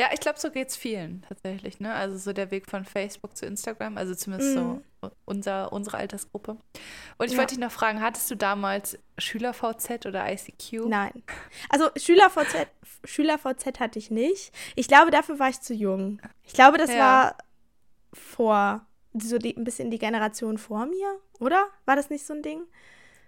[0.00, 1.92] Ja, ich glaube, so geht es vielen tatsächlich, ne?
[1.92, 4.80] Also so der Weg von Facebook zu Instagram, also zumindest mhm.
[5.00, 6.56] so unser, unsere Altersgruppe.
[7.18, 7.38] Und ich ja.
[7.38, 10.86] wollte dich noch fragen, hattest du damals SchülerVZ oder ICQ?
[10.86, 11.24] Nein.
[11.68, 12.68] Also SchülerVZ,
[13.02, 14.52] SchülerVZ hatte ich nicht.
[14.76, 16.22] Ich glaube, dafür war ich zu jung.
[16.44, 16.98] Ich glaube, das ja.
[16.98, 17.36] war
[18.12, 21.66] vor, so die, ein bisschen die Generation vor mir, oder?
[21.86, 22.62] War das nicht so ein Ding?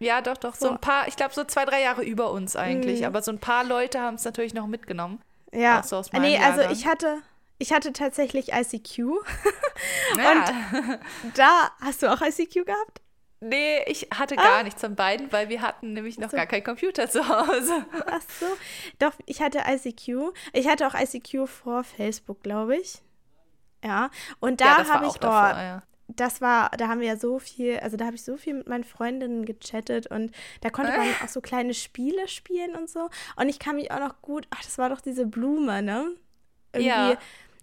[0.00, 0.54] Ja, doch, doch.
[0.54, 3.00] So, so ein paar, ich glaube, so zwei, drei Jahre über uns eigentlich.
[3.00, 3.06] Mhm.
[3.06, 5.20] Aber so ein paar Leute haben es natürlich noch mitgenommen.
[5.52, 5.82] Ja.
[5.82, 7.18] So nee, also ich hatte,
[7.58, 8.98] ich hatte tatsächlich ICQ.
[10.18, 10.44] Ja.
[11.22, 13.00] Und da hast du auch ICQ gehabt?
[13.40, 14.42] Nee, ich hatte ah.
[14.42, 16.36] gar nichts von beiden, weil wir hatten nämlich noch so.
[16.36, 17.86] gar keinen Computer zu Hause.
[18.06, 18.46] Ach so.
[18.98, 20.34] Doch, ich hatte ICQ.
[20.52, 23.00] Ich hatte auch ICQ vor Facebook, glaube ich.
[23.82, 24.10] Ja.
[24.40, 25.82] Und da ja, habe ich, davor, oh, ja.
[26.16, 28.68] Das war, da haben wir ja so viel, also da habe ich so viel mit
[28.68, 33.10] meinen Freundinnen gechattet und da konnte man auch so kleine Spiele spielen und so.
[33.36, 36.12] Und ich kann mich auch noch gut, ach, das war doch diese Blume, ne?
[36.72, 36.88] Irgendwie.
[36.88, 37.18] Ja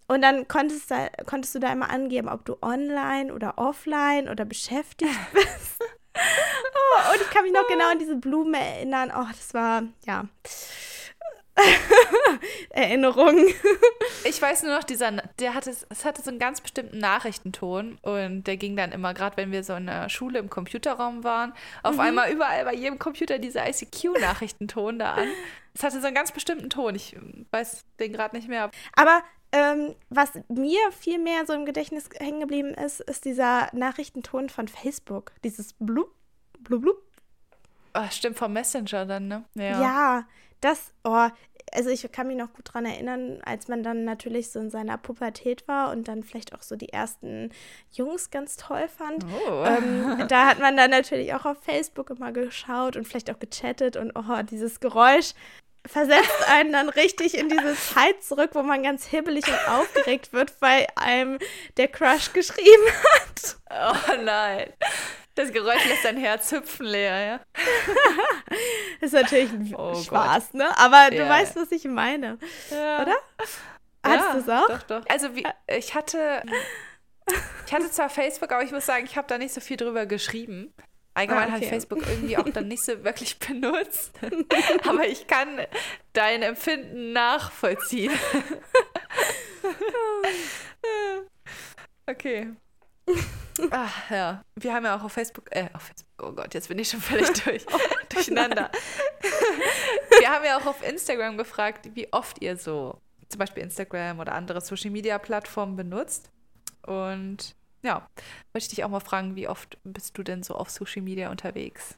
[0.08, 4.46] und dann konntest, da, konntest du da immer angeben, ob du online oder offline oder
[4.46, 5.82] beschäftigt bist.
[5.82, 9.12] oh, und ich kann mich noch genau an diese Blumen erinnern.
[9.16, 10.26] Oh, das war, ja.
[12.70, 13.36] Erinnerung.
[14.24, 18.44] Ich weiß nur noch, dieser, der hatte, es hatte so einen ganz bestimmten Nachrichtenton und
[18.44, 21.96] der ging dann immer, gerade wenn wir so in der Schule im Computerraum waren, auf
[21.96, 22.02] mhm.
[22.02, 25.28] einmal überall bei jedem Computer dieser ICQ-Nachrichtenton da an.
[25.74, 26.96] Es hatte so einen ganz bestimmten Ton.
[26.96, 27.16] Ich
[27.52, 28.72] weiß den gerade nicht mehr.
[28.96, 34.50] Aber ähm, was mir viel mehr so im Gedächtnis hängen geblieben ist, ist dieser Nachrichtenton
[34.50, 35.34] von Facebook.
[35.44, 36.14] Dieses blub,
[36.60, 37.04] blub, blub.
[37.94, 39.46] Ach, stimmt, vom Messenger dann, ne?
[39.56, 39.82] Ja.
[39.82, 40.28] ja,
[40.62, 41.28] das, oh,
[41.74, 44.98] also ich kann mich noch gut daran erinnern, als man dann natürlich so in seiner
[44.98, 47.52] Pubertät war und dann vielleicht auch so die ersten
[47.92, 49.26] Jungs ganz toll fand.
[49.26, 49.66] Oh.
[49.66, 53.98] Ähm, da hat man dann natürlich auch auf Facebook immer geschaut und vielleicht auch gechattet
[53.98, 55.34] und oh, dieses Geräusch
[55.88, 60.54] versetzt einen dann richtig in diese Zeit zurück, wo man ganz hibbelig und aufgeregt wird,
[60.62, 61.40] weil einem
[61.78, 63.58] der Crush geschrieben hat.
[63.70, 64.74] Oh nein.
[65.36, 67.40] Das Geräusch lässt dein Herz hüpfen, Lea, ja?
[69.00, 70.54] das ist natürlich ein oh Spaß, Gott.
[70.56, 70.78] ne?
[70.80, 71.24] Aber ja.
[71.24, 72.40] du weißt, was ich meine.
[72.72, 73.04] Ja.
[73.04, 73.16] Oder?
[74.04, 74.68] Hattest ja, du es auch?
[74.68, 75.10] Doch, doch.
[75.10, 76.42] Also wie, ich hatte.
[77.68, 80.06] Ich hatte zwar Facebook, aber ich muss sagen, ich habe da nicht so viel drüber
[80.06, 80.74] geschrieben.
[81.18, 81.54] Allgemein ah, okay.
[81.54, 84.12] habe ich Facebook irgendwie auch dann nicht so wirklich benutzt.
[84.88, 85.66] Aber ich kann
[86.14, 88.12] dein Empfinden nachvollziehen.
[92.06, 92.52] okay.
[93.72, 96.78] Ach ja, wir haben ja auch auf Facebook, äh, auf Facebook, oh Gott, jetzt bin
[96.78, 97.66] ich schon völlig durch,
[98.10, 98.70] durcheinander.
[100.20, 104.34] wir haben ja auch auf Instagram gefragt, wie oft ihr so zum Beispiel Instagram oder
[104.34, 106.30] andere Social Media Plattformen benutzt.
[106.86, 108.08] Und ja,
[108.52, 111.30] wollte ich dich auch mal fragen, wie oft bist du denn so auf Social Media
[111.30, 111.98] unterwegs?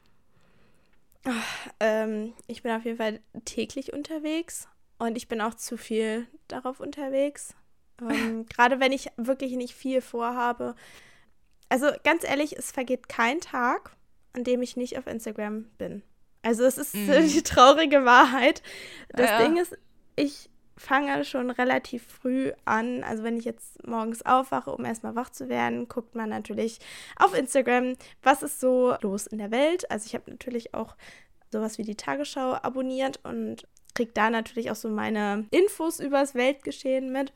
[1.24, 6.26] Ach, ähm, ich bin auf jeden Fall täglich unterwegs und ich bin auch zu viel
[6.48, 7.54] darauf unterwegs.
[8.02, 10.74] Ähm, Gerade wenn ich wirklich nicht viel vorhabe.
[11.68, 13.94] Also ganz ehrlich, es vergeht kein Tag,
[14.32, 16.02] an dem ich nicht auf Instagram bin.
[16.40, 17.10] Also es ist mm.
[17.28, 18.62] die traurige Wahrheit.
[19.10, 19.42] Das ja.
[19.42, 19.76] Ding ist,
[20.16, 20.49] ich
[20.80, 23.04] fange schon relativ früh an.
[23.04, 26.78] Also wenn ich jetzt morgens aufwache, um erstmal wach zu werden, guckt man natürlich
[27.16, 29.90] auf Instagram, was ist so los in der Welt.
[29.90, 30.96] Also ich habe natürlich auch
[31.52, 36.34] sowas wie die Tagesschau abonniert und kriege da natürlich auch so meine Infos über das
[36.34, 37.32] Weltgeschehen mit.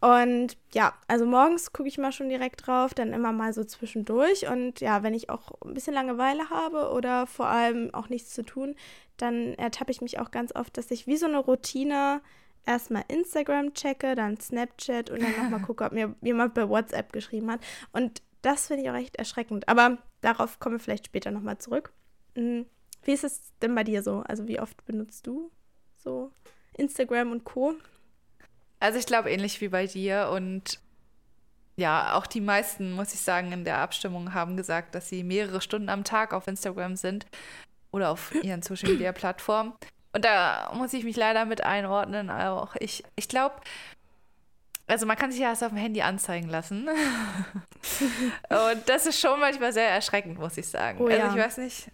[0.00, 4.48] Und ja, also morgens gucke ich mal schon direkt drauf, dann immer mal so zwischendurch.
[4.48, 8.44] Und ja, wenn ich auch ein bisschen Langeweile habe oder vor allem auch nichts zu
[8.44, 8.76] tun,
[9.16, 12.20] dann ertappe ich mich auch ganz oft, dass ich wie so eine Routine
[12.66, 17.50] erstmal Instagram checke, dann Snapchat und dann nochmal gucke, ob mir jemand bei WhatsApp geschrieben
[17.50, 17.60] hat.
[17.92, 19.68] Und das finde ich auch echt erschreckend.
[19.68, 21.92] Aber darauf kommen wir vielleicht später nochmal zurück.
[22.34, 22.66] Hm,
[23.04, 24.22] wie ist es denn bei dir so?
[24.26, 25.50] Also wie oft benutzt du
[25.96, 26.30] so
[26.74, 27.74] Instagram und Co?
[28.80, 30.80] Also ich glaube ähnlich wie bei dir und
[31.76, 35.60] ja, auch die meisten, muss ich sagen, in der Abstimmung haben gesagt, dass sie mehrere
[35.60, 37.26] Stunden am Tag auf Instagram sind
[37.96, 39.72] oder auf ihren Social Media Plattformen.
[40.12, 42.30] Und da muss ich mich leider mit einordnen.
[42.30, 43.56] Auch ich, ich glaube,
[44.86, 46.88] also man kann sich ja das auf dem Handy anzeigen lassen.
[48.48, 51.00] und das ist schon manchmal sehr erschreckend, muss ich sagen.
[51.00, 51.30] Oh, also ja.
[51.30, 51.90] ich weiß nicht.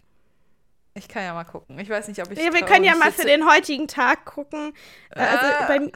[0.95, 1.79] Ich kann ja mal gucken.
[1.79, 2.37] Ich weiß nicht, ob ich.
[2.37, 4.73] Ja, wir können ja mal für den heutigen Tag gucken.
[5.09, 5.67] Äh, also äh.
[5.67, 5.91] bei,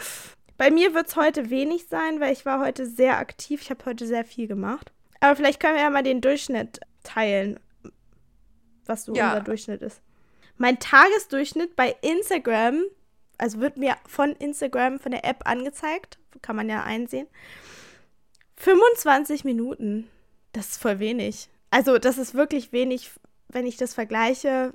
[0.57, 3.61] bei mir wird es heute wenig sein, weil ich war heute sehr aktiv.
[3.61, 4.91] Ich habe heute sehr viel gemacht.
[5.19, 7.59] Aber vielleicht können wir ja mal den Durchschnitt teilen,
[8.87, 9.29] was so ja.
[9.29, 10.01] unser Durchschnitt ist.
[10.57, 12.83] Mein Tagesdurchschnitt bei Instagram,
[13.37, 17.27] also wird mir von Instagram, von der App angezeigt, kann man ja einsehen.
[18.57, 20.09] 25 Minuten.
[20.53, 21.49] Das ist voll wenig.
[21.69, 23.11] Also, das ist wirklich wenig,
[23.49, 24.73] wenn ich das vergleiche,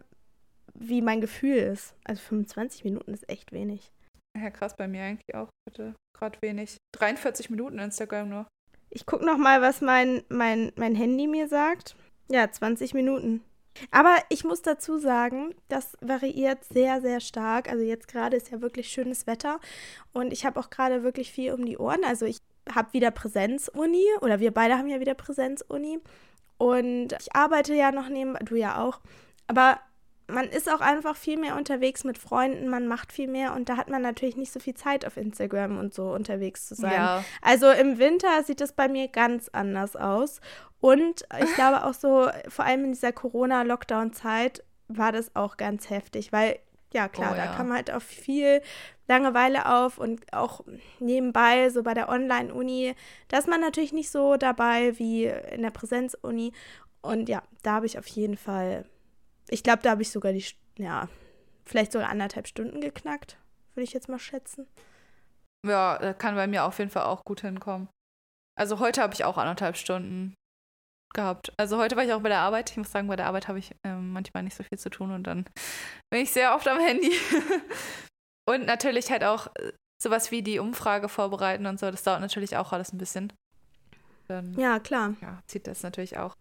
[0.74, 1.94] wie mein Gefühl ist.
[2.04, 3.90] Also 25 Minuten ist echt wenig.
[4.38, 5.48] Ja, krass, bei mir eigentlich auch.
[5.66, 6.76] Bitte gerade wenig.
[6.92, 8.46] 43 Minuten Instagram nur.
[8.90, 11.96] Ich gucke noch mal, was mein, mein, mein Handy mir sagt.
[12.30, 13.42] Ja, 20 Minuten.
[13.90, 17.70] Aber ich muss dazu sagen, das variiert sehr, sehr stark.
[17.70, 19.60] Also jetzt gerade ist ja wirklich schönes Wetter
[20.12, 22.04] und ich habe auch gerade wirklich viel um die Ohren.
[22.04, 22.38] Also ich
[22.72, 26.00] habe wieder Präsenzuni oder wir beide haben ja wieder Präsenzuni
[26.58, 29.00] und ich arbeite ja noch neben, du ja auch.
[29.46, 29.80] Aber
[30.28, 33.76] man ist auch einfach viel mehr unterwegs mit Freunden, man macht viel mehr und da
[33.76, 36.92] hat man natürlich nicht so viel Zeit auf Instagram und so unterwegs zu sein.
[36.92, 37.24] Ja.
[37.42, 40.40] Also im Winter sieht es bei mir ganz anders aus.
[40.82, 46.32] Und ich glaube auch so, vor allem in dieser Corona-Lockdown-Zeit war das auch ganz heftig,
[46.32, 46.58] weil
[46.92, 47.46] ja klar, oh, ja.
[47.46, 48.60] da kam halt auch viel
[49.08, 50.60] Langeweile auf und auch
[51.00, 52.94] nebenbei, so bei der Online-Uni,
[53.28, 56.52] da ist man natürlich nicht so dabei wie in der Präsenz-Uni.
[57.00, 58.84] Und ja, da habe ich auf jeden Fall
[59.52, 60.44] ich glaube, da habe ich sogar die,
[60.78, 61.08] ja,
[61.64, 63.38] vielleicht sogar anderthalb Stunden geknackt,
[63.74, 64.66] würde ich jetzt mal schätzen.
[65.66, 67.88] Ja, das kann bei mir auf jeden Fall auch gut hinkommen.
[68.58, 70.34] Also heute habe ich auch anderthalb Stunden
[71.14, 71.52] gehabt.
[71.56, 72.70] Also heute war ich auch bei der Arbeit.
[72.70, 75.12] Ich muss sagen, bei der Arbeit habe ich äh, manchmal nicht so viel zu tun
[75.12, 75.44] und dann
[76.10, 77.12] bin ich sehr oft am Handy.
[78.48, 79.72] und natürlich halt auch äh,
[80.02, 81.90] sowas wie die Umfrage vorbereiten und so.
[81.90, 83.32] Das dauert natürlich auch alles ein bisschen.
[84.28, 85.14] Dann, ja, klar.
[85.20, 86.36] Ja, zieht das natürlich auch.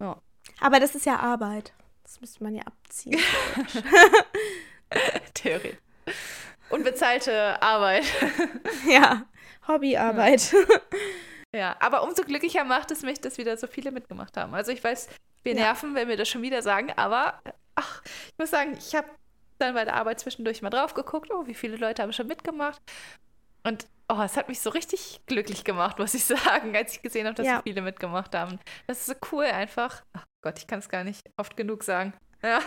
[0.00, 0.20] Ja.
[0.60, 1.72] Aber das ist ja Arbeit.
[2.02, 3.18] Das müsste man ja abziehen.
[5.34, 5.76] Theorie.
[6.70, 8.04] Unbezahlte Arbeit.
[8.88, 9.26] ja,
[9.66, 10.52] Hobbyarbeit.
[10.52, 10.58] Ja.
[11.80, 14.54] Aber umso glücklicher macht es mich, dass wieder so viele mitgemacht haben.
[14.54, 15.08] Also ich weiß,
[15.42, 15.94] wir nerven, ja.
[15.96, 17.40] wenn wir das schon wieder sagen, aber
[17.74, 19.08] ach, ich muss sagen, ich habe
[19.58, 22.80] dann bei der Arbeit zwischendurch mal drauf geguckt, oh, wie viele Leute haben schon mitgemacht.
[23.62, 27.26] Und oh, es hat mich so richtig glücklich gemacht, muss ich sagen, als ich gesehen
[27.26, 27.56] habe, dass ja.
[27.56, 28.58] so viele mitgemacht haben.
[28.86, 30.02] Das ist so cool einfach.
[30.12, 32.12] Ach Gott, ich kann es gar nicht oft genug sagen.
[32.46, 32.62] Ja.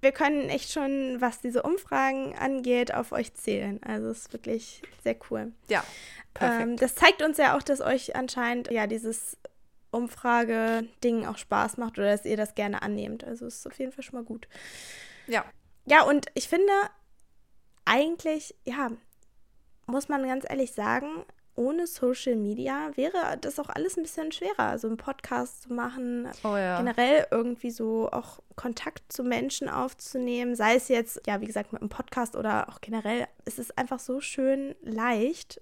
[0.00, 3.78] Wir können echt schon, was diese Umfragen angeht, auf euch zählen.
[3.82, 5.52] Also es ist wirklich sehr cool.
[5.68, 5.84] Ja.
[6.40, 9.36] Ähm, das zeigt uns ja auch, dass euch anscheinend ja dieses
[9.90, 13.22] Umfrage-Ding auch Spaß macht oder dass ihr das gerne annehmt.
[13.24, 14.48] Also es ist auf jeden Fall schon mal gut.
[15.26, 15.44] Ja.
[15.84, 16.72] Ja, und ich finde
[17.84, 18.90] eigentlich, ja,
[19.86, 21.26] muss man ganz ehrlich sagen,
[21.60, 26.26] ohne Social Media wäre das auch alles ein bisschen schwerer, so einen Podcast zu machen,
[26.42, 26.78] oh ja.
[26.78, 31.82] generell irgendwie so auch Kontakt zu Menschen aufzunehmen, sei es jetzt, ja, wie gesagt, mit
[31.82, 33.26] einem Podcast oder auch generell.
[33.44, 35.60] Es ist einfach so schön leicht,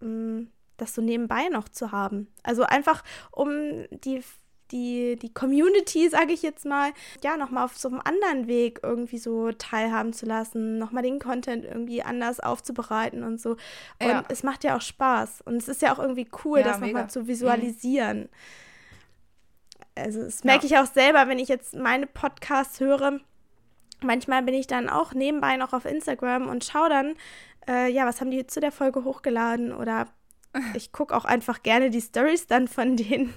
[0.00, 0.44] mm,
[0.78, 2.32] das so nebenbei noch zu haben.
[2.42, 4.22] Also einfach, um die
[4.72, 9.18] die, die Community, sage ich jetzt mal, ja, nochmal auf so einem anderen Weg irgendwie
[9.18, 13.50] so teilhaben zu lassen, nochmal den Content irgendwie anders aufzubereiten und so.
[13.50, 14.24] Und ja.
[14.28, 15.42] es macht ja auch Spaß.
[15.42, 18.22] Und es ist ja auch irgendwie cool, ja, das nochmal zu visualisieren.
[18.22, 18.28] Mhm.
[19.94, 20.82] Also, das merke ja.
[20.82, 23.20] ich auch selber, wenn ich jetzt meine Podcasts höre.
[24.02, 27.14] Manchmal bin ich dann auch nebenbei noch auf Instagram und schaue dann,
[27.66, 30.06] äh, ja, was haben die zu der Folge hochgeladen oder
[30.74, 33.34] ich gucke auch einfach gerne die Stories dann von denen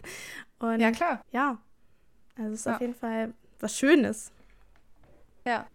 [0.59, 1.23] und ja, klar.
[1.31, 1.57] Ja.
[2.37, 2.75] Also es ist ja.
[2.75, 4.31] auf jeden Fall was Schönes.
[5.45, 5.67] Ja.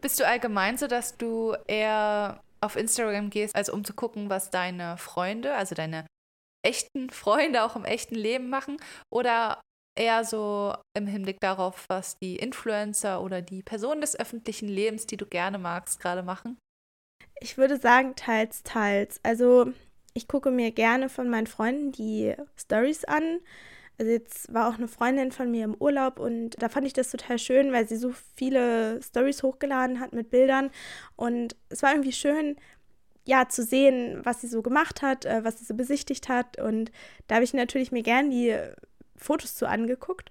[0.00, 4.50] Bist du allgemein so, dass du eher auf Instagram gehst, also um zu gucken, was
[4.50, 6.06] deine Freunde, also deine
[6.64, 8.76] echten Freunde auch im echten Leben machen?
[9.10, 9.60] Oder
[9.98, 15.16] eher so im Hinblick darauf, was die Influencer oder die Personen des öffentlichen Lebens, die
[15.16, 16.58] du gerne magst, gerade machen?
[17.40, 19.20] Ich würde sagen, teils, teils.
[19.24, 19.72] Also
[20.14, 23.40] ich gucke mir gerne von meinen Freunden die Stories an
[23.98, 27.10] also jetzt war auch eine Freundin von mir im Urlaub und da fand ich das
[27.10, 30.70] total schön, weil sie so viele Stories hochgeladen hat mit Bildern
[31.16, 32.56] und es war irgendwie schön,
[33.24, 36.90] ja, zu sehen, was sie so gemacht hat, äh, was sie so besichtigt hat und
[37.28, 38.56] da habe ich natürlich mir gern die
[39.16, 40.30] Fotos zu angeguckt,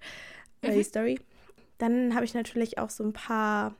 [0.61, 0.73] äh, mhm.
[0.73, 1.19] die Story.
[1.77, 3.75] Dann habe ich natürlich auch so ein paar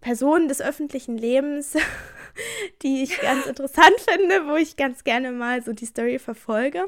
[0.00, 1.76] Personen des öffentlichen Lebens,
[2.82, 6.84] die ich ganz interessant finde, wo ich ganz gerne mal so die Story verfolge.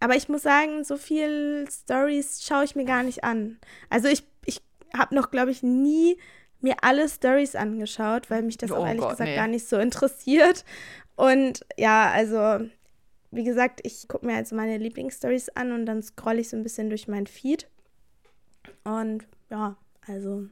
[0.00, 3.58] Aber ich muss sagen, so viel Stories schaue ich mir gar nicht an.
[3.88, 4.60] Also ich, ich
[4.96, 6.18] habe noch, glaube ich, nie
[6.60, 9.36] mir alle Stories angeschaut, weil mich das oh auch ehrlich Gott, gesagt nee.
[9.36, 10.64] gar nicht so interessiert.
[11.14, 12.66] Und ja, also
[13.30, 16.62] wie gesagt, ich gucke mir also meine Lieblingsstories an und dann scrolle ich so ein
[16.62, 17.68] bisschen durch meinen Feed.
[18.84, 20.46] Und ja, also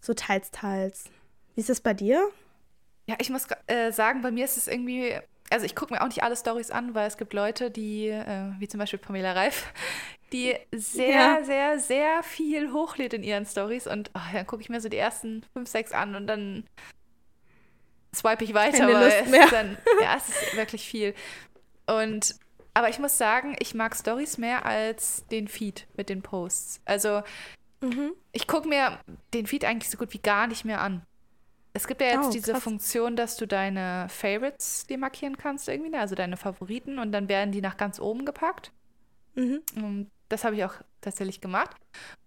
[0.00, 1.04] so teils, teils.
[1.54, 2.28] Wie ist es bei dir?
[3.10, 5.18] Ja, ich muss äh, sagen, bei mir ist es irgendwie
[5.50, 8.52] also ich gucke mir auch nicht alle Stories an, weil es gibt Leute, die, äh,
[8.58, 9.72] wie zum Beispiel Pamela Reif,
[10.32, 11.44] die sehr, ja.
[11.44, 14.96] sehr, sehr viel hochlädt in ihren Stories und oh, dann gucke ich mir so die
[14.96, 16.64] ersten fünf, sechs an und dann
[18.14, 21.14] swipe ich weiter, Keine weil es ist dann, ja, es ist wirklich viel.
[21.86, 22.36] Und
[22.72, 26.80] aber ich muss sagen, ich mag Stories mehr als den Feed mit den Posts.
[26.84, 27.22] Also
[27.80, 28.12] mhm.
[28.30, 29.00] ich gucke mir
[29.34, 31.02] den Feed eigentlich so gut wie gar nicht mehr an.
[31.72, 35.90] Es gibt ja jetzt oh, diese Funktion, dass du deine Favorites dir markieren kannst irgendwie,
[35.90, 36.00] ne?
[36.00, 38.72] also deine Favoriten und dann werden die nach ganz oben gepackt.
[39.34, 39.62] Mhm.
[39.76, 41.76] Und das habe ich auch tatsächlich gemacht.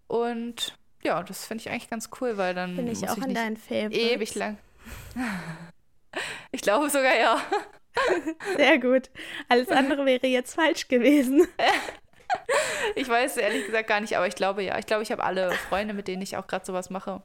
[0.07, 3.33] Und ja, das finde ich eigentlich ganz cool, weil dann bin ich auch ich in
[3.33, 3.97] deinen Favorites.
[3.97, 4.57] Ewig lang.
[6.51, 7.41] ich glaube sogar ja.
[8.57, 9.09] Sehr gut.
[9.49, 11.47] Alles andere wäre jetzt falsch gewesen.
[12.95, 14.77] ich weiß ehrlich gesagt gar nicht, aber ich glaube ja.
[14.79, 17.21] Ich glaube, ich habe alle Freunde, mit denen ich auch gerade sowas mache,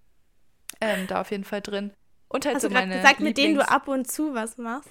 [0.81, 1.93] ähm, da auf jeden Fall drin.
[2.29, 4.59] Und halt Hast so du gerade meine gesagt, mit denen du ab und zu was
[4.59, 4.91] machst?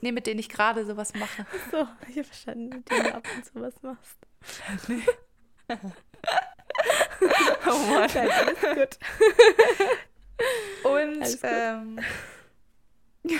[0.00, 1.46] Nee, mit denen ich gerade sowas mache.
[1.70, 4.18] So, ich habe verstanden, mit denen du ab und zu was machst.
[7.66, 8.10] Oh Mann.
[8.14, 8.98] Nein, alles gut.
[10.84, 11.50] Und Alles gut.
[11.50, 11.98] ähm,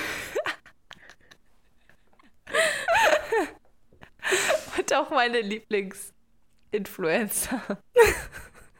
[4.79, 7.61] und auch meine Lieblingsinfluencer.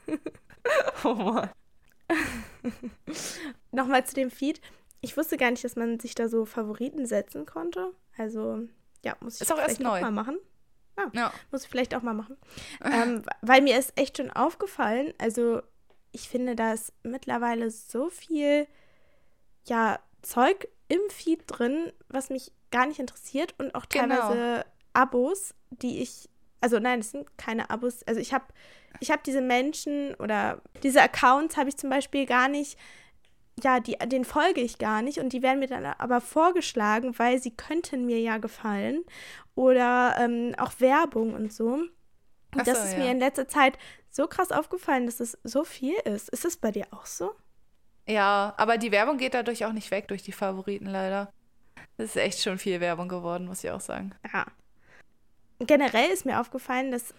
[1.05, 1.51] oh Mann.
[3.73, 4.61] Nochmal zu dem Feed.
[5.01, 7.93] Ich wusste gar nicht, dass man sich da so Favoriten setzen konnte.
[8.17, 8.61] Also,
[9.05, 10.01] ja, muss ich Ist auch erst vielleicht auch neu.
[10.01, 10.39] mal machen.
[11.13, 11.33] Ja.
[11.51, 12.37] Muss ich vielleicht auch mal machen.
[12.85, 15.61] ähm, weil mir ist echt schon aufgefallen, also
[16.13, 18.69] ich finde, da ist mittlerweile so viel,
[19.67, 24.15] ja, Zeug im Feed drin, was mich gar nicht interessiert und auch Genau.
[24.15, 26.29] teilweise Abos, die ich,
[26.65, 28.47] also nein, es sind keine Abos, also ich habe
[29.01, 32.79] ich habe diese Menschen oder diese Accounts habe ich zum Beispiel gar nicht,
[33.63, 37.39] ja, die, den folge ich gar nicht und die werden mir dann aber vorgeschlagen, weil
[37.39, 39.05] sie könnten mir ja gefallen
[39.55, 41.67] oder ähm, auch Werbung und so.
[41.75, 41.91] Und
[42.61, 42.99] Ach das so, ist ja.
[43.01, 43.77] mir in letzter Zeit
[44.11, 46.31] so krass aufgefallen, dass es so viel ist.
[46.31, 47.33] Ist es bei dir auch so?
[48.09, 51.31] Ja, aber die Werbung geht dadurch auch nicht weg durch die Favoriten leider.
[51.99, 54.15] Das ist echt schon viel Werbung geworden, muss ich auch sagen.
[54.33, 54.47] Ja.
[55.61, 57.15] Generell ist mir aufgefallen, dass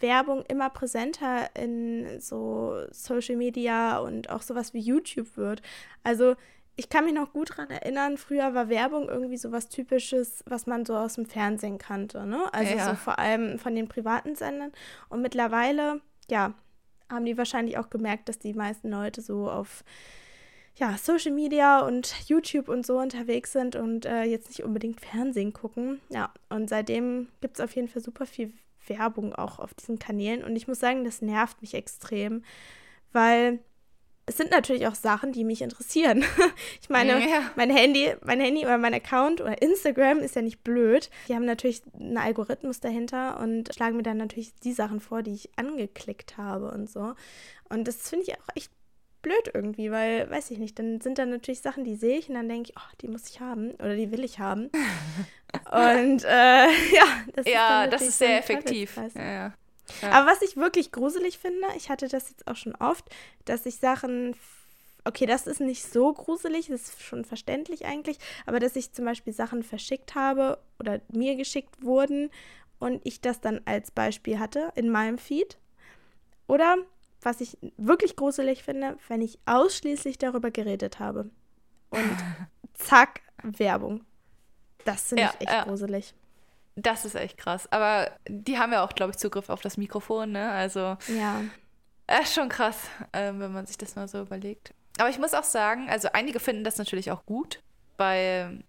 [0.00, 5.62] Werbung immer präsenter in so Social Media und auch sowas wie YouTube wird.
[6.04, 6.36] Also
[6.76, 10.66] ich kann mich noch gut daran erinnern, früher war Werbung irgendwie so was Typisches, was
[10.66, 12.52] man so aus dem Fernsehen kannte, ne?
[12.54, 12.90] Also Ja.
[12.90, 14.70] so vor allem von den privaten Sendern.
[15.08, 16.54] Und mittlerweile, ja,
[17.10, 19.82] haben die wahrscheinlich auch gemerkt, dass die meisten Leute so auf
[20.78, 25.52] ja, Social Media und YouTube und so unterwegs sind und äh, jetzt nicht unbedingt Fernsehen
[25.52, 26.00] gucken.
[26.08, 28.52] Ja, und seitdem gibt es auf jeden Fall super viel
[28.86, 30.44] Werbung auch auf diesen Kanälen.
[30.44, 32.42] Und ich muss sagen, das nervt mich extrem,
[33.12, 33.58] weil
[34.26, 36.22] es sind natürlich auch Sachen, die mich interessieren.
[36.82, 37.50] ich meine, Ja.
[37.56, 41.10] mein Handy, mein Handy oder mein Account oder Instagram ist ja nicht blöd.
[41.28, 45.32] Die haben natürlich einen Algorithmus dahinter und schlagen mir dann natürlich die Sachen vor, die
[45.34, 47.14] ich angeklickt habe und so.
[47.70, 48.70] Und das finde ich auch echt
[49.22, 52.34] blöd irgendwie, weil, weiß ich nicht, dann sind da natürlich Sachen, die sehe ich und
[52.34, 54.70] dann denke ich, oh, die muss ich haben oder die will ich haben.
[55.70, 58.96] und äh, ja, das ist, Ja, dann das ist sehr effektiv.
[59.14, 59.54] Ja, ja.
[60.02, 60.10] Ja.
[60.10, 63.04] Aber was ich wirklich gruselig finde, ich hatte das jetzt auch schon oft,
[63.46, 64.36] dass ich Sachen,
[65.04, 69.06] okay, das ist nicht so gruselig, das ist schon verständlich eigentlich, aber dass ich zum
[69.06, 72.30] Beispiel Sachen verschickt habe oder mir geschickt wurden
[72.78, 75.56] und ich das dann als Beispiel hatte in meinem Feed.
[76.46, 76.76] Oder
[77.22, 81.30] was ich wirklich gruselig finde, wenn ich ausschließlich darüber geredet habe.
[81.90, 82.16] Und
[82.74, 84.04] zack, Werbung.
[84.84, 85.64] Das finde Ja, ich echt ja.
[85.64, 86.14] gruselig.
[86.76, 87.66] Das ist echt krass.
[87.72, 90.50] Aber die haben ja auch, glaube ich, Zugriff auf das Mikrofon, ne?
[90.52, 91.42] Also Ja.
[92.06, 92.78] äh, schon krass,
[93.12, 94.72] ähm, wenn man sich das mal so überlegt.
[94.98, 97.60] Aber ich muss auch sagen, also einige finden das natürlich auch gut,
[97.96, 98.62] weil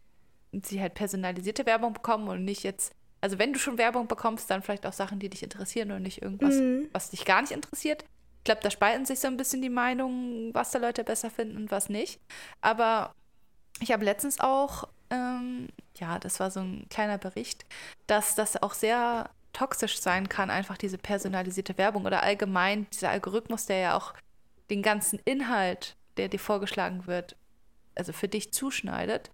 [0.64, 4.64] sie halt personalisierte Werbung bekommen und nicht jetzt, also wenn du schon Werbung bekommst, dann
[4.64, 6.90] vielleicht auch Sachen, die dich interessieren und nicht irgendwas, Mhm.
[6.92, 8.04] was dich gar nicht interessiert.
[8.39, 11.58] Ich glaube, da spalten sich so ein bisschen die Meinungen, was da Leute besser finden
[11.58, 12.19] und was nicht.
[12.62, 13.13] Aber
[13.80, 17.65] ich habe letztens auch, ähm, ja, das war so ein kleiner Bericht,
[18.08, 23.65] dass das auch sehr toxisch sein kann, einfach diese personalisierte Werbung oder allgemein dieser Algorithmus,
[23.65, 24.13] der ja auch
[24.69, 27.36] den ganzen Inhalt, der dir vorgeschlagen wird,
[27.95, 29.32] also für dich zuschneidet.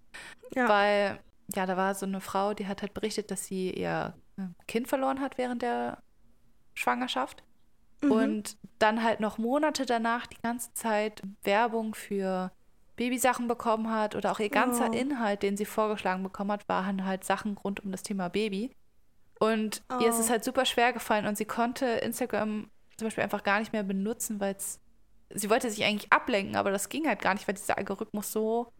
[0.55, 0.69] Ja.
[0.69, 1.19] Weil,
[1.53, 4.87] ja, da war so eine Frau, die hat halt berichtet, dass sie ihr äh, Kind
[4.87, 6.01] verloren hat während der
[6.73, 7.43] Schwangerschaft.
[8.05, 8.11] Mhm.
[8.11, 12.51] Und dann halt noch Monate danach die ganze Zeit Werbung für
[12.95, 14.93] Babysachen bekommen hat oder auch ihr ganzer Oh.
[14.93, 18.71] Inhalt, den sie vorgeschlagen bekommen hat, waren halt Sachen rund um das Thema Baby.
[19.39, 20.29] Und ihr ist es Oh.
[20.31, 24.39] halt super schwer gefallen und sie konnte Instagram zum Beispiel einfach gar nicht mehr benutzen,
[24.39, 24.79] weil es,
[25.33, 28.71] sie wollte sich eigentlich ablenken, aber das ging halt gar nicht, weil dieser Algorithmus so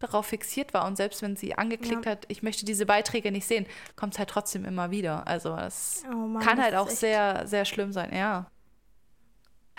[0.00, 2.12] darauf fixiert war und selbst wenn sie angeklickt Ja.
[2.12, 5.28] hat, ich möchte diese Beiträge nicht sehen, kommt es halt trotzdem immer wieder.
[5.28, 8.46] Also das Oh kann halt auch echt- sehr, sehr schlimm sein, ja.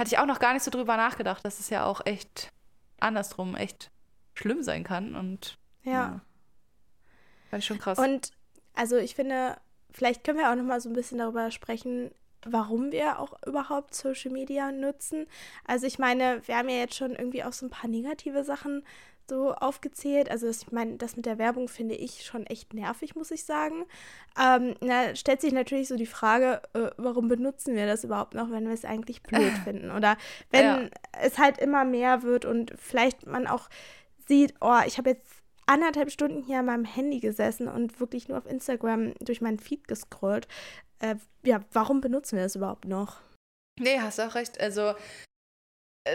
[0.02, 2.52] Hatte ich auch noch gar nicht so drüber nachgedacht, dass es ja auch echt
[3.00, 3.92] andersrum echt
[4.34, 6.22] schlimm sein kann und Ja.
[7.52, 8.00] Fand ich schon krass.
[8.00, 8.32] Und
[8.74, 9.58] also ich finde,
[9.92, 12.10] vielleicht können wir auch noch mal so ein bisschen darüber sprechen,
[12.48, 15.28] warum wir auch überhaupt Social Media nutzen.
[15.66, 18.84] Also ich meine, wir haben ja jetzt schon irgendwie auch so ein paar negative Sachen
[19.32, 20.30] so aufgezählt.
[20.30, 23.46] Also das, ich meine, das mit der Werbung finde ich schon echt nervig, muss ich
[23.46, 23.86] sagen.
[24.38, 28.52] Ähm, na, stellt sich natürlich so die Frage, äh, warum benutzen wir das überhaupt noch,
[28.52, 29.90] wenn wir es eigentlich blöd finden?
[29.92, 30.18] Oder
[30.50, 30.90] wenn Ja.
[31.22, 33.70] es halt immer mehr wird und vielleicht man auch
[34.28, 35.32] sieht, oh, ich habe jetzt
[35.66, 39.88] anderthalb Stunden hier an meinem Handy gesessen und wirklich nur auf Instagram durch meinen Feed
[39.88, 40.48] gescrollt.
[41.00, 41.16] äh,
[41.46, 43.22] ja, warum benutzen wir das überhaupt noch?
[43.80, 44.60] Nee, hast auch recht.
[44.60, 44.94] Also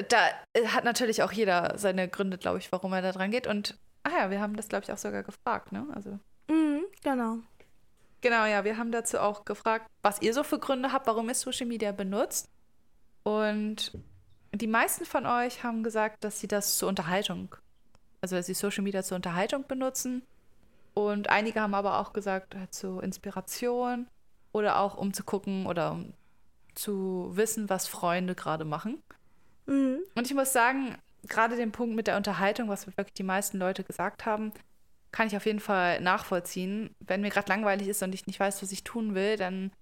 [0.09, 3.47] da äh, hat natürlich auch jeder seine Gründe, glaube ich, warum er da dran geht.
[3.47, 5.87] Und, ah ja, wir haben das, glaube ich, auch sogar gefragt, ne?
[5.95, 6.19] Also.
[6.49, 7.39] Mhm, genau.
[8.21, 11.35] Genau, ja, wir haben dazu auch gefragt, was ihr so für Gründe habt, warum ihr
[11.35, 12.49] Social Media benutzt.
[13.23, 13.93] Und
[14.53, 17.55] die meisten von euch haben gesagt, dass sie das zur Unterhaltung,
[18.21, 20.23] also dass sie Social Media zur Unterhaltung benutzen.
[20.95, 24.09] Und einige haben aber auch gesagt, halt zur Inspiration
[24.53, 26.15] oder auch um zu gucken oder um
[26.75, 29.03] zu wissen, was Freunde gerade machen.
[29.67, 29.99] Mhm.
[30.15, 30.97] Und ich muss sagen,
[31.29, 34.53] gerade den Punkt mit der Unterhaltung, was wirklich die meisten Leute gesagt haben,
[35.13, 36.95] kann ich auf jeden Fall nachvollziehen.
[37.01, 39.73] Wenn mir gerade langweilig ist und ich nicht weiß, was ich tun will, dann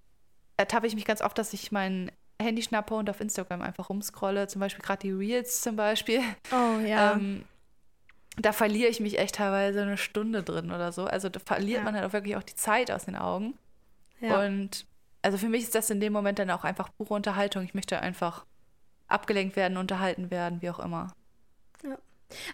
[0.56, 2.10] ertappe ich mich ganz oft, dass ich mein
[2.40, 4.46] Handy schnappe und auf Instagram einfach rumscrolle.
[4.48, 6.20] Zum Beispiel gerade die Reels zum Beispiel.
[6.52, 7.14] Oh ja.
[7.14, 7.44] Ähm,
[8.36, 11.04] da verliere ich mich echt teilweise eine Stunde drin oder so.
[11.04, 11.84] Also da verliert ja.
[11.84, 13.54] man halt auch wirklich auch die Zeit aus den Augen.
[14.20, 14.44] Ja.
[14.44, 14.86] Und
[15.22, 17.62] also für mich ist das in dem Moment dann auch einfach pure Unterhaltung.
[17.62, 18.44] Ich möchte einfach
[19.14, 21.12] abgelenkt werden, unterhalten werden, wie auch immer.
[21.82, 21.98] Ja.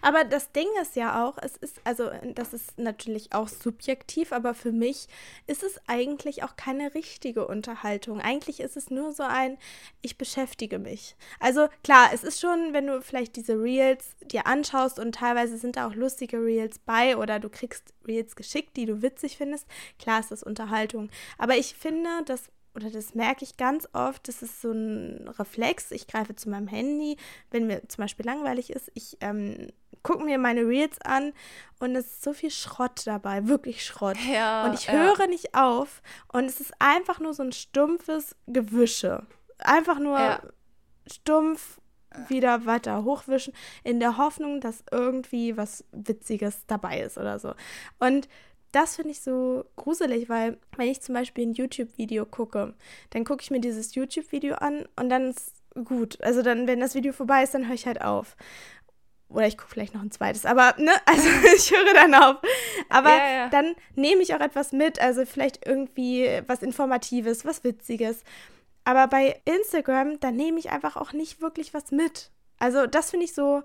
[0.01, 4.53] Aber das Ding ist ja auch, es ist, also das ist natürlich auch subjektiv, aber
[4.53, 5.07] für mich
[5.47, 8.19] ist es eigentlich auch keine richtige Unterhaltung.
[8.21, 9.57] Eigentlich ist es nur so ein,
[10.01, 11.15] ich beschäftige mich.
[11.39, 15.75] Also klar, es ist schon, wenn du vielleicht diese Reels dir anschaust und teilweise sind
[15.75, 19.67] da auch lustige Reels bei oder du kriegst Reels geschickt, die du witzig findest,
[19.99, 21.09] klar ist das Unterhaltung.
[21.37, 25.91] Aber ich finde, dass oder das merke ich ganz oft, das ist so ein Reflex.
[25.91, 27.17] Ich greife zu meinem Handy,
[27.49, 28.91] wenn mir zum Beispiel langweilig ist.
[28.93, 29.67] Ich ähm,
[30.03, 31.33] gucke mir meine Reels an
[31.79, 34.17] und es ist so viel Schrott dabei, wirklich Schrott.
[34.31, 35.27] Ja, und ich höre ja.
[35.27, 36.01] nicht auf
[36.31, 39.25] und es ist einfach nur so ein stumpfes Gewische.
[39.59, 40.41] Einfach nur ja.
[41.11, 41.81] stumpf
[42.27, 43.53] wieder weiter hochwischen,
[43.83, 47.53] in der Hoffnung, dass irgendwie was Witziges dabei ist oder so.
[47.99, 48.27] Und
[48.71, 52.73] das finde ich so gruselig, weil wenn ich zum Beispiel ein YouTube-Video gucke,
[53.09, 55.53] dann gucke ich mir dieses YouTube-Video an und dann ist
[55.85, 56.21] gut.
[56.21, 58.35] Also dann, wenn das Video vorbei ist, dann höre ich halt auf.
[59.29, 60.45] Oder ich gucke vielleicht noch ein zweites.
[60.45, 62.37] Aber, ne, also ich höre dann auf.
[62.89, 63.49] Aber ja, ja.
[63.49, 64.99] dann nehme ich auch etwas mit.
[64.99, 68.23] Also vielleicht irgendwie was Informatives, was Witziges.
[68.83, 72.31] Aber bei Instagram, da nehme ich einfach auch nicht wirklich was mit.
[72.57, 73.63] Also das finde ich so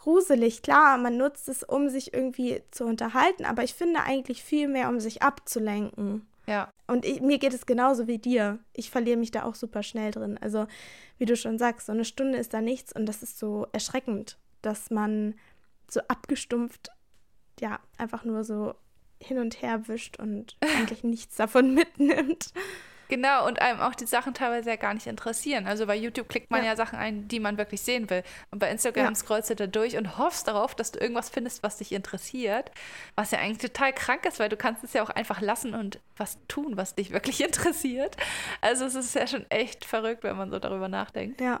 [0.00, 0.62] gruselig.
[0.62, 4.88] Klar, man nutzt es, um sich irgendwie zu unterhalten, aber ich finde eigentlich viel mehr,
[4.88, 6.26] um sich abzulenken.
[6.46, 6.72] Ja.
[6.86, 8.58] Und ich, mir geht es genauso wie dir.
[8.72, 10.38] Ich verliere mich da auch super schnell drin.
[10.40, 10.66] Also,
[11.18, 14.38] wie du schon sagst, so eine Stunde ist da nichts und das ist so erschreckend,
[14.62, 15.34] dass man
[15.88, 16.90] so abgestumpft,
[17.60, 18.74] ja, einfach nur so
[19.22, 22.52] hin und her wischt und eigentlich nichts davon mitnimmt.
[23.10, 25.66] Genau, und einem auch die Sachen teilweise ja gar nicht interessieren.
[25.66, 28.22] Also bei YouTube klickt man ja, ja Sachen ein, die man wirklich sehen will.
[28.52, 29.14] Und bei Instagram ja.
[29.16, 32.70] scrollst du da durch und hoffst darauf, dass du irgendwas findest, was dich interessiert.
[33.16, 35.98] Was ja eigentlich total krank ist, weil du kannst es ja auch einfach lassen und
[36.16, 38.16] was tun, was dich wirklich interessiert.
[38.60, 41.40] Also es ist ja schon echt verrückt, wenn man so darüber nachdenkt.
[41.40, 41.60] Ja.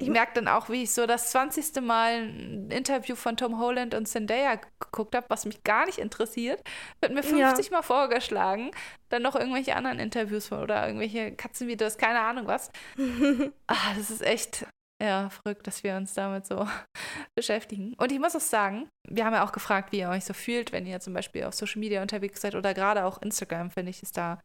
[0.00, 1.82] Ich merke dann auch, wie ich so das 20.
[1.82, 6.62] Mal ein Interview von Tom Holland und Zendaya geguckt habe, was mich gar nicht interessiert.
[7.00, 7.72] Wird mir 50 ja.
[7.72, 8.70] Mal vorgeschlagen.
[9.08, 12.70] Dann noch irgendwelche anderen Interviews oder irgendwelche Katzenvideos, keine Ahnung was.
[13.66, 14.66] ah, das ist echt
[15.02, 16.68] ja, verrückt, dass wir uns damit so
[17.34, 17.94] beschäftigen.
[17.94, 20.72] Und ich muss auch sagen, wir haben ja auch gefragt, wie ihr euch so fühlt,
[20.72, 24.02] wenn ihr zum Beispiel auf Social Media unterwegs seid oder gerade auch Instagram, finde ich,
[24.02, 24.38] ist da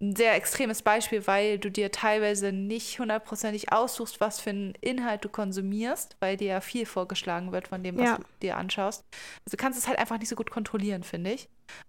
[0.00, 5.24] ein sehr extremes Beispiel, weil du dir teilweise nicht hundertprozentig aussuchst, was für einen Inhalt
[5.24, 8.16] du konsumierst, weil dir ja viel vorgeschlagen wird von dem, was ja.
[8.16, 9.04] du dir anschaust.
[9.44, 11.48] Also du kannst es halt einfach nicht so gut kontrollieren, finde ich.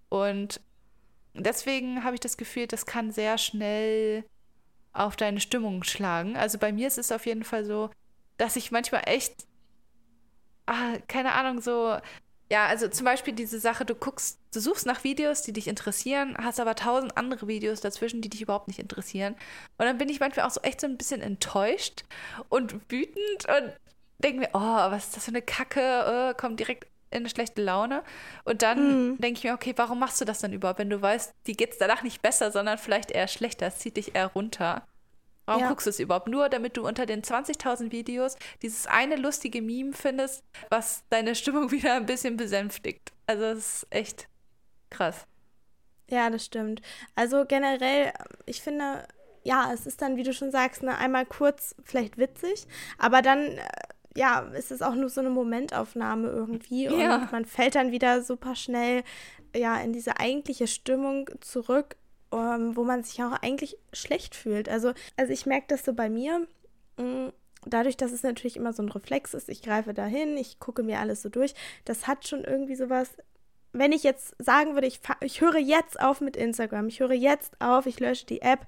[0.10, 0.62] Und
[1.34, 4.24] deswegen habe ich das Gefühl, das kann sehr schnell
[4.94, 6.38] auf deine Stimmung schlagen.
[6.38, 7.90] Also bei mir ist es auf jeden Fall so,
[8.38, 9.46] dass ich manchmal echt,
[10.68, 11.98] ah, keine Ahnung, so
[12.56, 16.38] ja, also zum Beispiel diese Sache, du guckst, du suchst nach Videos, die dich interessieren,
[16.42, 19.34] hast aber tausend andere Videos dazwischen, die dich überhaupt nicht interessieren.
[19.78, 22.06] Und dann bin ich manchmal auch so echt so ein bisschen enttäuscht
[22.48, 23.74] und wütend und
[24.20, 27.62] denke mir, oh, was ist das für eine Kacke, oh, kommt direkt in eine schlechte
[27.62, 28.04] Laune.
[28.46, 29.18] Und dann mhm.
[29.18, 31.74] denke ich mir, okay, warum machst du das dann überhaupt, wenn du weißt, die geht
[31.74, 34.88] es danach nicht besser, sondern vielleicht eher schlechter, es zieht dich eher runter.
[35.46, 35.70] Warum ja.
[35.70, 36.28] guckst du es überhaupt?
[36.28, 41.72] Nur damit du unter den 20.000 Videos dieses eine lustige Meme findest, was deine Stimmung
[41.72, 43.12] wieder ein bisschen besänftigt.
[43.28, 44.28] Also das ist echt
[44.90, 45.28] krass.
[46.10, 46.82] Ja, das stimmt.
[47.16, 48.14] Also generell,
[48.46, 49.08] ich finde,
[49.44, 52.68] ja, es ist dann, wie du schon sagst, ne, einmal kurz vielleicht witzig,
[52.98, 53.68] aber dann, äh,
[54.16, 57.28] ja, ist es auch nur so eine Momentaufnahme irgendwie und ja.
[57.32, 59.04] man fällt dann wieder super schnell,
[59.56, 61.98] ja, in diese eigentliche Stimmung zurück
[62.30, 64.70] um, ähm, wo man sich auch eigentlich schlecht fühlt.
[64.70, 66.48] Also, also ich merke das so bei mir.
[66.98, 67.34] Mh, mm,
[67.66, 71.00] dadurch, dass es natürlich immer so ein Reflex ist, ich greife dahin, ich gucke mir
[71.00, 73.10] alles so durch, das hat schon irgendwie sowas,
[73.74, 77.60] wenn ich jetzt sagen würde, ich, ich höre jetzt auf mit Instagram, ich höre jetzt
[77.60, 78.66] auf, ich lösche die App,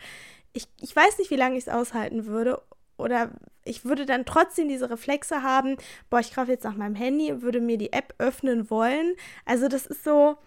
[0.53, 2.61] ich, ich weiß nicht, wie lange ich es aushalten würde.
[2.97, 3.31] Oder
[3.63, 5.77] ich würde dann trotzdem diese Reflexe haben,
[6.09, 9.13] boah, ich greife jetzt nach meinem Handy, würde mir die App öffnen wollen.
[9.45, 10.37] Also das ist so,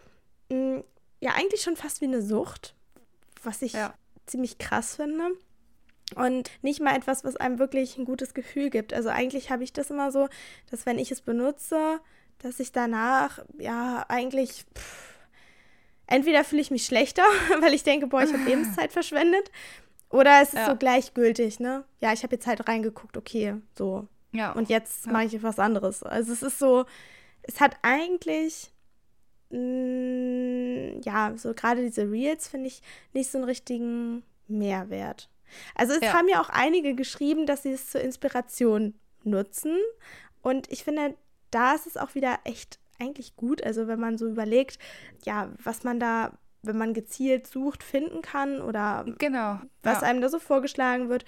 [0.51, 0.85] mh, mm,
[1.21, 2.75] ja, eigentlich schon fast wie eine Sucht,
[3.43, 3.95] was ich ja.
[4.26, 5.30] ziemlich krass finde.
[6.16, 8.93] Und nicht mal etwas, was einem wirklich ein gutes Gefühl gibt.
[8.93, 10.28] Also eigentlich habe ich das immer so,
[10.70, 12.01] dass wenn ich es benutze,
[12.38, 15.14] dass ich danach, ja, eigentlich, pff,
[16.07, 17.22] entweder fühle ich mich schlechter,
[17.61, 19.51] weil ich denke, boah, ich habe Lebenszeit verschwendet,
[20.11, 20.66] oder es ist ja.
[20.66, 21.84] so gleichgültig, ne?
[22.01, 24.09] Ja, ich habe jetzt halt reingeguckt, okay, so.
[24.32, 24.53] Ja.
[24.53, 25.12] Und jetzt ja.
[25.12, 26.03] mache ich was anderes.
[26.03, 26.84] Also es ist so,
[27.43, 28.72] es hat eigentlich,
[29.51, 32.82] mh, mm, ja, so gerade diese Reels finde ich
[33.12, 35.28] nicht so einen richtigen Mehrwert.
[35.74, 36.12] Also es ja.
[36.12, 38.94] haben ja auch einige geschrieben, dass sie es zur Inspiration
[39.24, 39.76] nutzen.
[40.42, 41.14] Und ich finde,
[41.51, 43.62] da ist es auch wieder echt eigentlich gut.
[43.62, 44.78] Also wenn man so überlegt,
[45.24, 50.09] ja, was man da, wenn man gezielt sucht, finden kann oder genau, was ja.
[50.09, 51.24] einem da so vorgeschlagen wird.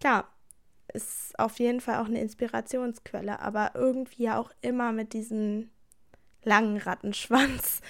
[0.00, 0.28] Klar,
[0.92, 5.70] ist auf jeden Fall auch eine Inspirationsquelle, aber irgendwie auch immer mit diesem
[6.46, 7.80] langen Rattenschwanz.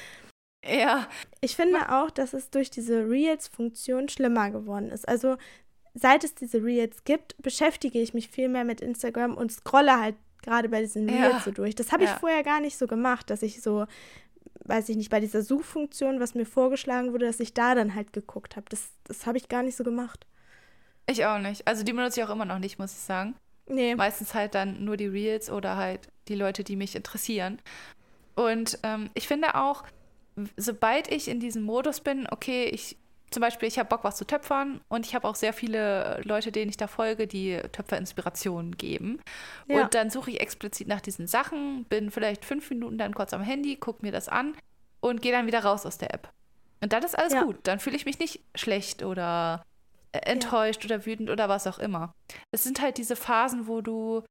[0.64, 1.06] Ja.
[1.40, 5.06] Ich finde auch, dass es durch diese Reels-Funktion schlimmer geworden ist.
[5.08, 5.36] Also
[5.94, 10.16] seit es diese Reels gibt, beschäftige ich mich viel mehr mit Instagram und scrolle halt
[10.42, 11.40] gerade bei diesen Reels ja.
[11.40, 11.74] so durch.
[11.74, 12.18] Das habe ich ja.
[12.18, 13.86] vorher gar nicht so gemacht, dass ich so,
[14.64, 18.12] weiß ich nicht, bei dieser Suchfunktion, was mir vorgeschlagen wurde, dass ich da dann halt
[18.12, 18.66] geguckt habe.
[18.68, 20.26] Das, das habe ich gar nicht so gemacht.
[21.08, 21.66] Ich auch nicht.
[21.66, 23.34] Also die benutze ich auch immer noch nicht, muss ich sagen.
[23.68, 23.94] Nee.
[23.94, 27.60] Meistens halt dann nur die Reels oder halt die Leute, die mich interessieren.
[28.36, 29.84] Und ähm, ich finde auch,
[30.56, 32.96] sobald ich in diesem Modus bin, okay, ich
[33.30, 36.52] zum Beispiel, ich habe Bock, was zu töpfern und ich habe auch sehr viele Leute,
[36.52, 39.20] denen ich da folge, die Töpferinspirationen geben.
[39.66, 39.82] Ja.
[39.82, 43.42] Und dann suche ich explizit nach diesen Sachen, bin vielleicht fünf Minuten dann kurz am
[43.42, 44.56] Handy, gucke mir das an
[45.00, 46.30] und gehe dann wieder raus aus der App.
[46.80, 47.42] Und dann ist alles ja.
[47.42, 47.58] gut.
[47.64, 49.64] Dann fühle ich mich nicht schlecht oder
[50.12, 50.94] äh, enttäuscht ja.
[50.94, 52.14] oder wütend oder was auch immer.
[52.52, 54.22] Es sind halt diese Phasen, wo du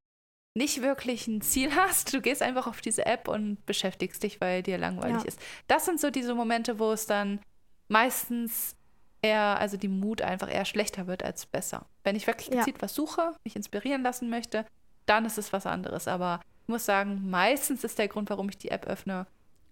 [0.55, 2.13] nicht wirklich ein Ziel hast.
[2.13, 5.39] Du gehst einfach auf diese App und beschäftigst dich, weil dir langweilig ist.
[5.67, 7.39] Das sind so diese Momente, wo es dann
[7.87, 8.75] meistens
[9.21, 11.85] eher, also die Mut einfach eher schlechter wird als besser.
[12.03, 12.81] Wenn ich wirklich gezielt ja.
[12.81, 14.65] was suche, mich inspirieren lassen möchte,
[15.05, 16.07] dann ist es was anderes.
[16.07, 19.27] Aber ich muss sagen, meistens ist der Grund, warum ich die App öffne,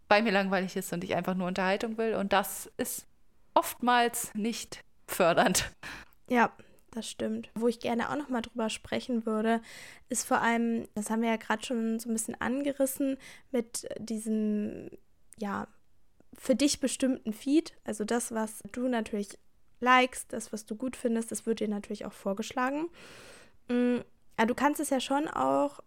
[0.10, 2.16] weil mir langweilig ist und ich einfach nur Unterhaltung will.
[2.16, 3.06] Und das ist
[3.54, 5.72] oftmals nicht fördernd.
[6.30, 6.52] Ja,
[6.94, 7.50] das stimmt.
[7.56, 9.62] Wo ich gerne auch noch mal drüber sprechen würde,
[10.10, 13.18] ist vor allem, das haben wir ja gerade schon so ein bisschen angerissen,
[13.52, 14.90] mit diesem,
[15.38, 15.68] ja,
[16.38, 19.38] für dich bestimmten Feed, also das, was du natürlich
[19.80, 22.88] likest, das, was du gut findest, das wird dir natürlich auch vorgeschlagen.
[23.68, 23.98] Mm,
[24.38, 25.82] aber du kannst es ja schon auch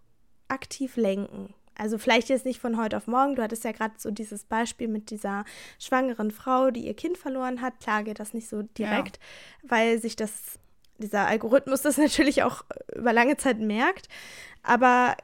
[0.49, 1.55] aktiv lenken.
[1.79, 3.35] Also vielleicht jetzt nicht von heute auf morgen.
[3.35, 5.45] Du hattest ja gerade so dieses Beispiel mit dieser
[5.79, 7.81] schwangeren Frau, die ihr Kind verloren hat.
[7.81, 9.19] Klar geht das nicht so direkt,
[9.63, 9.71] ja.
[9.71, 10.59] weil sich das,
[10.99, 14.09] dieser Algorithmus das natürlich auch über lange Zeit merkt.
[14.62, 15.16] Aber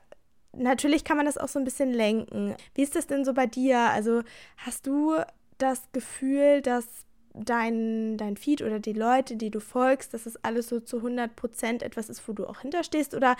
[0.56, 2.54] natürlich kann man das auch so ein bisschen lenken.
[2.74, 3.78] Wie ist das denn so bei dir?
[3.78, 4.22] Also
[4.58, 5.16] hast du
[5.58, 6.86] das Gefühl, dass
[7.34, 11.34] dein, dein Feed oder die Leute, die du folgst, dass es alles so zu 100
[11.34, 13.14] Prozent etwas ist, wo du auch hinterstehst?
[13.14, 13.36] Oder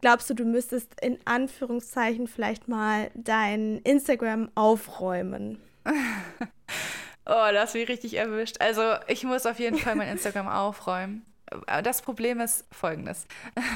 [0.00, 5.60] glaubst du, du müsstest in Anführungszeichen vielleicht mal dein Instagram aufräumen?
[7.26, 8.56] oh, das ist mich richtig erwischt.
[8.60, 11.24] Also ich muss auf jeden Fall mein Instagram aufräumen.
[11.66, 13.26] Äh, das Problem ist folgendes.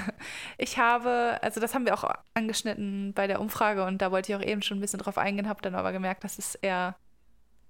[0.60, 2.04] Ich habe, also das haben wir auch
[2.34, 5.48] angeschnitten bei der Umfrage und da wollte ich auch eben schon ein bisschen drauf eingehen,
[5.48, 6.96] habe dann aber gemerkt, dass es eher,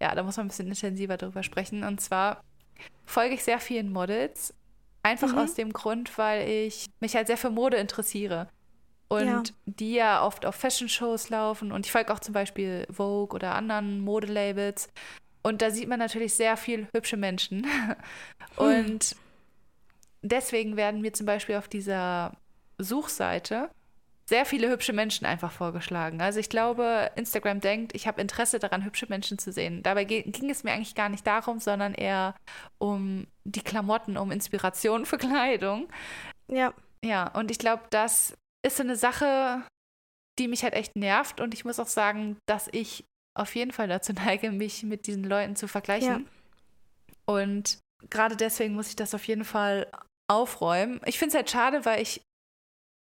[0.01, 1.85] ja, da muss man ein bisschen intensiver drüber sprechen.
[1.85, 2.43] Und zwar
[3.05, 4.55] folge ich sehr vielen Models,
[5.03, 5.39] einfach mhm.
[5.39, 8.49] aus dem Grund, weil ich mich halt sehr für Mode interessiere.
[9.09, 9.43] Und ja.
[9.67, 14.01] die ja oft auf Fashion-Shows laufen und ich folge auch zum Beispiel Vogue oder anderen
[14.01, 14.91] Modelabels.
[15.43, 17.67] Und da sieht man natürlich sehr viel hübsche Menschen.
[18.57, 19.19] Und hm
[20.23, 22.37] deswegen werden mir zum Beispiel auf dieser
[22.79, 23.71] Suchseite
[24.29, 26.21] sehr viele hübsche Menschen einfach vorgeschlagen.
[26.21, 29.83] Also ich glaube, Instagram denkt, ich habe Interesse daran, hübsche Menschen zu sehen.
[29.83, 32.35] Dabei ging es mir eigentlich gar nicht darum, sondern eher
[32.77, 35.89] um die Klamotten, um Inspiration für Kleidung.
[36.47, 36.75] Ja.
[37.03, 39.62] Ja, und ich glaube, das ist so eine Sache,
[40.39, 41.41] die mich halt echt nervt.
[41.41, 43.05] Und ich muss auch sagen, dass ich
[43.35, 46.27] auf jeden Fall dazu neige, mich mit diesen Leuten zu vergleichen.
[46.27, 47.35] Ja.
[47.35, 47.79] Und
[48.11, 49.91] gerade deswegen muss ich das auf jeden Fall
[50.29, 51.01] aufräumen.
[51.07, 52.22] Ich finde es halt schade, weil ich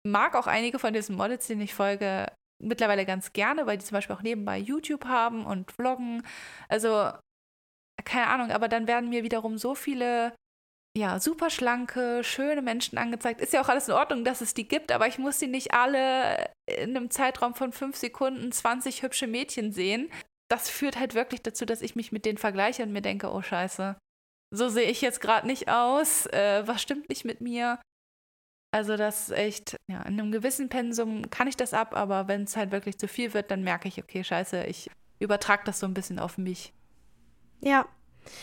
[0.06, 2.28] mag auch einige von diesen Models, denen ich folge,
[2.62, 6.24] mittlerweile ganz gerne, weil die zum Beispiel auch nebenbei YouTube haben und vloggen.
[6.70, 7.12] Also,
[8.06, 10.34] keine Ahnung, aber dann werden mir wiederum so viele,
[10.98, 13.42] ja, super schlanke, schöne Menschen angezeigt.
[13.42, 15.74] Ist ja auch alles in Ordnung, dass es die gibt, aber ich muss sie nicht
[15.74, 20.12] alle in einem Zeitraum von fünf Sekunden 20 hübsche Mädchen sehen.
[20.50, 23.42] das führt halt wirklich dazu, dass ich mich mit denen vergleiche und mir denke, oh
[23.42, 23.96] scheiße,
[24.54, 27.80] so sehe ich jetzt gerade nicht aus, äh, was stimmt nicht mit mir?
[28.72, 32.44] Also das ist echt, ja, in einem gewissen Pensum kann ich das ab, aber wenn
[32.44, 34.90] es halt wirklich zu viel wird, dann merke ich, okay, scheiße, ich
[35.20, 36.72] übertrage das so ein bisschen auf mich.
[37.62, 37.88] Ja,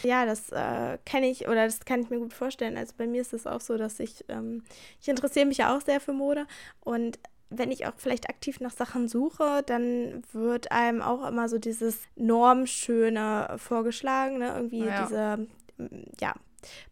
[0.02, 2.76] ja, das äh, kenne ich oder das kann ich mir gut vorstellen.
[2.76, 4.64] Also bei mir ist es auch so, dass ich, ähm,
[5.00, 6.46] ich interessiere mich ja auch sehr für Mode
[6.80, 7.18] und
[7.50, 11.98] wenn ich auch vielleicht aktiv nach Sachen suche, dann wird einem auch immer so dieses
[12.14, 14.54] Normschöne vorgeschlagen, ne?
[14.54, 15.02] Irgendwie ja.
[15.02, 15.48] diese,
[16.20, 16.34] ja,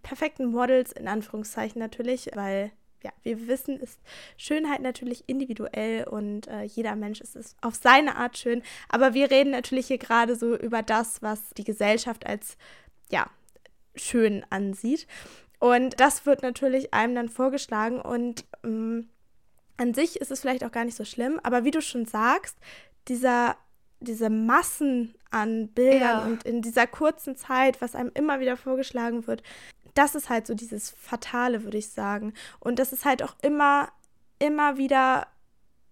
[0.03, 2.73] perfekten Models in Anführungszeichen natürlich, weil
[3.03, 4.01] ja, wir wissen, ist
[4.37, 8.63] Schönheit natürlich individuell und äh, jeder Mensch ist es auf seine Art schön.
[8.89, 12.57] Aber wir reden natürlich hier gerade so über das, was die Gesellschaft als
[13.11, 13.31] ja
[13.95, 15.07] schön ansieht.
[15.61, 19.09] Und das wird natürlich einem dann vorgeschlagen und ähm,
[19.77, 22.57] an sich ist es vielleicht auch gar nicht so schlimm, aber wie du schon sagst,
[23.07, 23.57] dieser,
[24.01, 26.25] diese Massen an Bildern ja.
[26.25, 29.43] und in dieser kurzen Zeit, was einem immer wieder vorgeschlagen wird,
[29.95, 32.33] das ist halt so dieses Fatale, würde ich sagen.
[32.61, 33.89] Und das ist halt auch immer,
[34.39, 35.27] immer wieder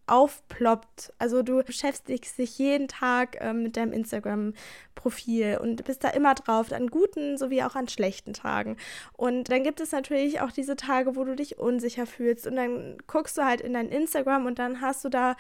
[0.07, 1.13] aufploppt.
[1.19, 6.73] Also du beschäftigst dich jeden Tag äh, mit deinem Instagram-Profil und bist da immer drauf,
[6.73, 8.77] an guten sowie auch an schlechten Tagen.
[9.15, 12.99] Und dann gibt es natürlich auch diese Tage, wo du dich unsicher fühlst und dann
[13.07, 15.37] guckst du halt in dein Instagram und dann hast du da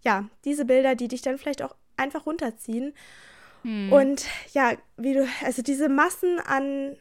[0.00, 2.94] ja diese Bilder, die dich dann vielleicht auch einfach runterziehen.
[3.66, 3.92] Hm.
[3.92, 6.96] Und ja, wie du, also diese Massen an,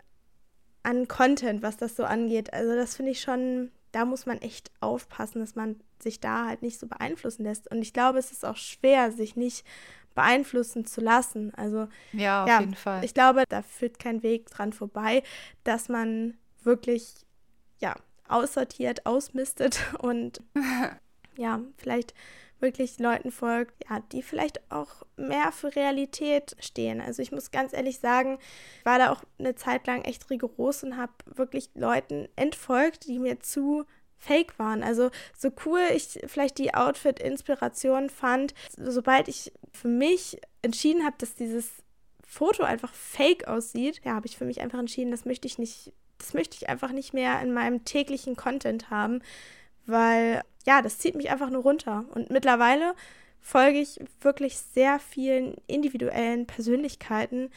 [0.82, 2.54] an Content, was das so angeht.
[2.54, 6.64] Also das finde ich schon, da muss man echt aufpassen, dass man sich da halt
[6.64, 7.70] nicht so beeinflussen lässt.
[7.70, 9.64] Und ich glaube, es ist auch schwer, sich nicht
[10.16, 11.54] beeinflussen zu lassen.
[11.54, 13.06] Also ja, auf ja, jeden Fall.
[13.06, 15.22] Ich glaube, da führt kein Weg dran vorbei,
[15.64, 17.14] dass man wirklich
[17.80, 17.94] ja
[18.28, 20.42] aussortiert, ausmistet und
[21.38, 22.16] ja vielleicht
[22.66, 27.00] wirklich Leuten folgt, ja, die vielleicht auch mehr für Realität stehen.
[27.00, 28.40] Also ich muss ganz ehrlich sagen,
[28.80, 33.20] ich war da auch eine Zeit lang echt rigoros und habe wirklich Leuten entfolgt, die
[33.20, 33.86] mir zu
[34.18, 34.84] fake waren.
[34.84, 41.36] Also so cool ich vielleicht die Outfit-Inspiration fand, sobald ich für mich entschieden habe, dass
[41.36, 41.70] dieses
[42.26, 45.94] Foto einfach fake aussieht, ja, habe ich für mich einfach entschieden, das möchte ich nicht,
[46.18, 49.22] das möchte ich einfach nicht mehr in meinem täglichen Content haben,
[49.86, 52.06] weil ja, das zieht mich einfach nur runter.
[52.14, 52.96] Und mittlerweile
[53.42, 57.52] folge ich wirklich sehr vielen individuellen Persönlichkeiten,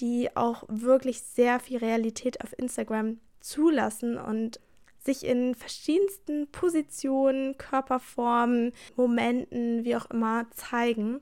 [0.00, 4.58] die auch wirklich sehr viel Realität auf Instagram zulassen und
[5.04, 11.20] sich in verschiedensten Positionen, Körperformen, Momenten, wie auch immer, zeigen.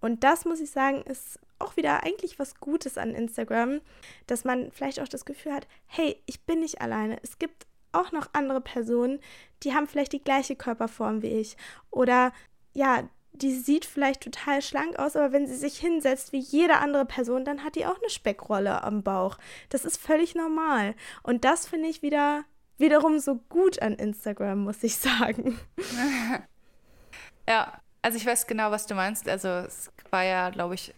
[0.00, 3.80] Und das muss ich sagen, ist auch wieder eigentlich was Gutes an Instagram,
[4.26, 7.18] dass man vielleicht auch das Gefühl hat, hey, ich bin nicht alleine.
[7.22, 9.20] Es gibt auch noch andere Personen,
[9.62, 11.56] die haben vielleicht die gleiche Körperform wie ich.
[11.90, 12.32] Oder
[12.74, 17.04] ja, die sieht vielleicht total schlank aus, aber wenn sie sich hinsetzt wie jede andere
[17.04, 19.38] Person, dann hat die auch eine Speckrolle am Bauch.
[19.68, 20.94] Das ist völlig normal.
[21.22, 22.44] Und das finde ich wieder
[22.78, 25.58] wiederum so gut an Instagram, muss ich sagen.
[27.48, 29.28] ja, also ich weiß genau, was du meinst.
[29.28, 30.94] Also es war ja, glaube ich,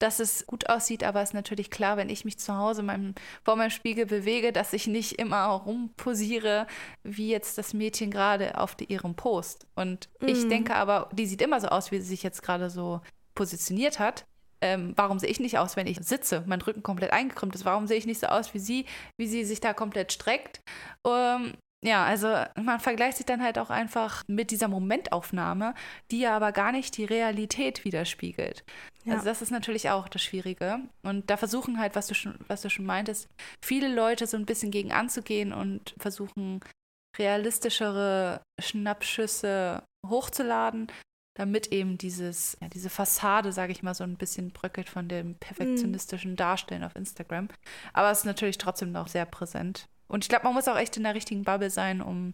[0.01, 3.13] dass es gut aussieht, aber es ist natürlich klar, wenn ich mich zu Hause meinem,
[3.43, 6.67] vor meinem Spiegel bewege, dass ich nicht immer rumposiere,
[7.03, 9.67] wie jetzt das Mädchen gerade auf die, ihrem Post.
[9.75, 10.27] Und mm.
[10.27, 10.49] ich mhm.
[10.49, 13.01] denke aber, die sieht immer so aus, wie sie sich jetzt gerade so
[13.35, 14.25] positioniert hat.
[14.63, 17.65] Ähm, warum sehe ich nicht aus, wenn ich sitze, mein Rücken komplett eingekrümmt ist?
[17.65, 18.85] Warum sehe ich nicht so aus wie sie,
[19.17, 20.61] wie sie sich da komplett streckt?
[21.05, 21.53] Ähm,
[21.83, 22.27] ja, also
[22.61, 25.73] man vergleicht sich dann halt auch einfach mit dieser Momentaufnahme,
[26.11, 28.63] die ja aber gar nicht die Realität widerspiegelt.
[29.03, 29.13] Ja.
[29.13, 30.79] Also das ist natürlich auch das Schwierige.
[31.01, 33.27] Und da versuchen halt, was du schon, was du schon meintest,
[33.63, 36.59] viele Leute so ein bisschen gegen anzugehen und versuchen
[37.17, 40.87] realistischere Schnappschüsse hochzuladen,
[41.35, 45.35] damit eben dieses, ja, diese Fassade, sage ich mal, so ein bisschen bröckelt von dem
[45.35, 47.47] perfektionistischen Darstellen auf Instagram.
[47.93, 49.87] Aber es ist natürlich trotzdem noch sehr präsent.
[50.11, 52.33] Und ich glaube, man muss auch echt in der richtigen Bubble sein, um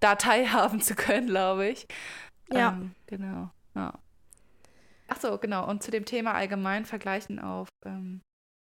[0.00, 1.86] da teilhaben zu können, glaube ich.
[2.52, 2.72] Ja.
[2.72, 3.50] Ähm, genau.
[3.74, 3.98] Ja.
[5.08, 5.68] Ach so, genau.
[5.68, 8.20] Und zu dem Thema allgemein vergleichen auf ähm,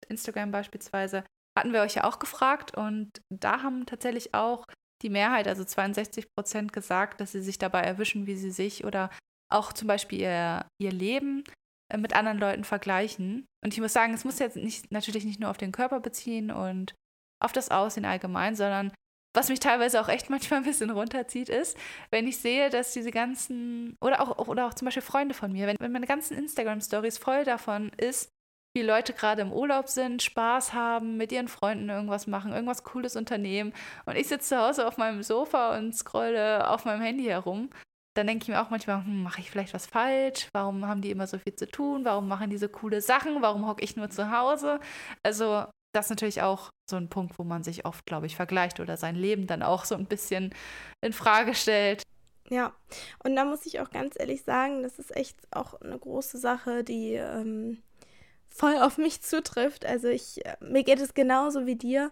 [0.07, 1.23] Instagram beispielsweise
[1.57, 4.65] hatten wir euch ja auch gefragt und da haben tatsächlich auch
[5.01, 9.09] die Mehrheit, also 62 Prozent, gesagt, dass sie sich dabei erwischen, wie sie sich oder
[9.49, 11.43] auch zum Beispiel ihr, ihr Leben
[11.91, 13.45] äh, mit anderen Leuten vergleichen.
[13.63, 16.51] Und ich muss sagen, es muss jetzt nicht, natürlich nicht nur auf den Körper beziehen
[16.51, 16.93] und
[17.43, 18.91] auf das Aussehen allgemein, sondern
[19.35, 21.77] was mich teilweise auch echt manchmal ein bisschen runterzieht, ist,
[22.11, 25.67] wenn ich sehe, dass diese ganzen, oder auch, oder auch zum Beispiel Freunde von mir,
[25.67, 28.29] wenn, wenn meine ganzen Instagram-Stories voll davon ist,
[28.75, 33.15] wie Leute gerade im Urlaub sind, Spaß haben, mit ihren Freunden irgendwas machen, irgendwas Cooles
[33.15, 33.73] unternehmen.
[34.05, 37.69] Und ich sitze zu Hause auf meinem Sofa und scrolle auf meinem Handy herum.
[38.17, 40.49] Dann denke ich mir auch manchmal, hm, mache ich vielleicht was falsch?
[40.53, 42.03] Warum haben die immer so viel zu tun?
[42.03, 43.41] Warum machen die so coole Sachen?
[43.41, 44.79] Warum hocke ich nur zu Hause?
[45.23, 45.65] Also
[45.95, 48.97] das ist natürlich auch so ein Punkt, wo man sich oft, glaube ich, vergleicht oder
[48.97, 50.53] sein Leben dann auch so ein bisschen
[51.01, 52.03] in Frage stellt.
[52.49, 52.73] Ja,
[53.23, 56.83] und da muss ich auch ganz ehrlich sagen, das ist echt auch eine große Sache,
[56.83, 57.81] die ähm,
[58.47, 59.85] voll auf mich zutrifft.
[59.85, 62.11] Also ich, äh, mir geht es genauso wie dir.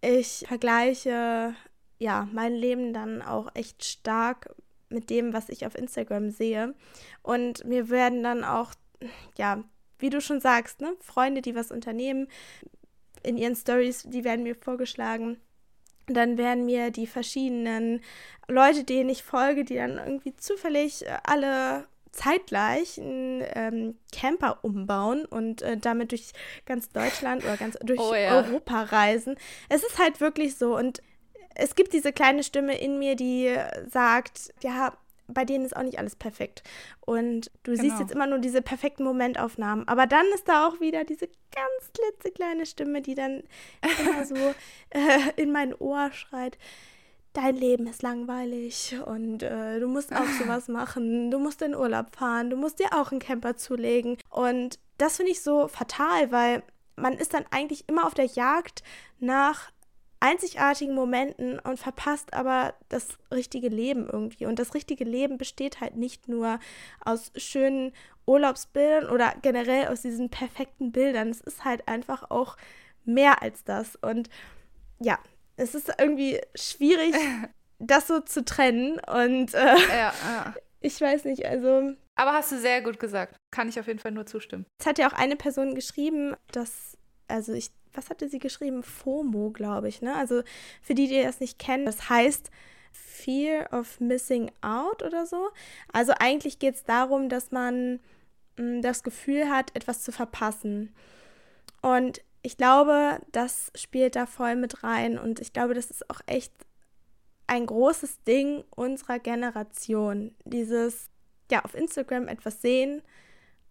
[0.00, 1.54] Ich vergleiche
[1.98, 4.54] ja mein Leben dann auch echt stark
[4.88, 6.74] mit dem, was ich auf Instagram sehe.
[7.22, 8.72] Und mir werden dann auch,
[9.36, 9.64] ja,
[9.98, 12.28] wie du schon sagst, ne, Freunde, die was unternehmen,
[13.28, 15.38] in ihren Stories, die werden mir vorgeschlagen.
[16.06, 18.00] Dann werden mir die verschiedenen
[18.48, 25.26] Leute, denen ich folge, die dann irgendwie zufällig äh, alle zeitgleich einen ähm, Camper umbauen
[25.26, 26.32] und äh, damit durch
[26.64, 28.38] ganz Deutschland oder ganz durch oh, ja.
[28.38, 29.36] Europa reisen.
[29.68, 31.02] Es ist halt wirklich so und
[31.54, 33.54] es gibt diese kleine Stimme in mir, die
[33.88, 34.96] sagt, ja,
[35.28, 36.62] bei denen ist auch nicht alles perfekt.
[37.00, 37.82] Und du genau.
[37.82, 39.86] siehst jetzt immer nur diese perfekten Momentaufnahmen.
[39.86, 43.42] Aber dann ist da auch wieder diese ganz klitzekleine Stimme, die dann
[44.00, 44.34] immer so
[44.90, 46.58] äh, in mein Ohr schreit
[47.34, 52.16] dein Leben ist langweilig und äh, du musst auch sowas machen, du musst in Urlaub
[52.16, 54.16] fahren, du musst dir auch einen Camper zulegen.
[54.30, 56.62] Und das finde ich so fatal, weil
[56.96, 58.82] man ist dann eigentlich immer auf der Jagd
[59.20, 59.70] nach
[60.20, 64.46] einzigartigen Momenten und verpasst aber das richtige Leben irgendwie.
[64.46, 66.58] Und das richtige Leben besteht halt nicht nur
[67.04, 67.92] aus schönen
[68.26, 71.30] Urlaubsbildern oder generell aus diesen perfekten Bildern.
[71.30, 72.56] Es ist halt einfach auch
[73.04, 73.96] mehr als das.
[73.96, 74.28] Und
[75.00, 75.18] ja,
[75.56, 77.14] es ist irgendwie schwierig,
[77.78, 79.00] das so zu trennen.
[79.00, 80.54] Und äh, ja, ja.
[80.80, 81.94] ich weiß nicht, also.
[82.16, 83.36] Aber hast du sehr gut gesagt.
[83.50, 84.66] Kann ich auf jeden Fall nur zustimmen.
[84.80, 86.98] Es hat ja auch eine Person geschrieben, dass,
[87.28, 88.82] also ich, was hatte sie geschrieben?
[88.82, 90.14] FOMO, glaube ich, ne?
[90.14, 90.42] Also
[90.82, 92.50] für die, die das nicht kennen, das heißt
[92.92, 95.50] Fear of Missing Out oder so.
[95.92, 98.00] Also eigentlich geht es darum, dass man
[98.56, 100.94] mh, mm, das Gefühl hat, etwas zu verpassen.
[101.82, 106.20] Und ich glaube, das spielt da voll mit rein und ich glaube, das ist auch
[106.26, 106.52] echt
[107.46, 110.34] ein großes Ding unserer Generation.
[110.44, 111.10] Dieses,
[111.50, 113.02] ja, auf Instagram etwas sehen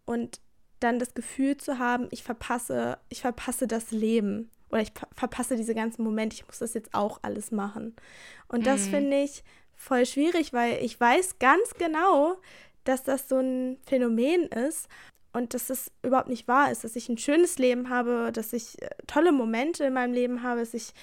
[0.06, 0.42] und
[0.80, 5.76] dann das Gefühl zu haben, ich verpasse, ich verpasse das Leben oder ich verpasse diese
[5.76, 7.96] ganzen Momente, ich muss das jetzt auch alles machen.
[8.48, 8.92] Und das mhm.
[8.92, 9.44] finde ich
[9.76, 12.38] voll schwierig, weil ich weiß ganz genau,
[12.84, 14.88] dass das so ein Phänomen ist
[15.34, 18.82] und dass es überhaupt nicht wahr ist, dass ich ein schönes Leben habe, dass ich
[18.82, 20.94] äh, tolle Momente in meinem Leben habe, dass ich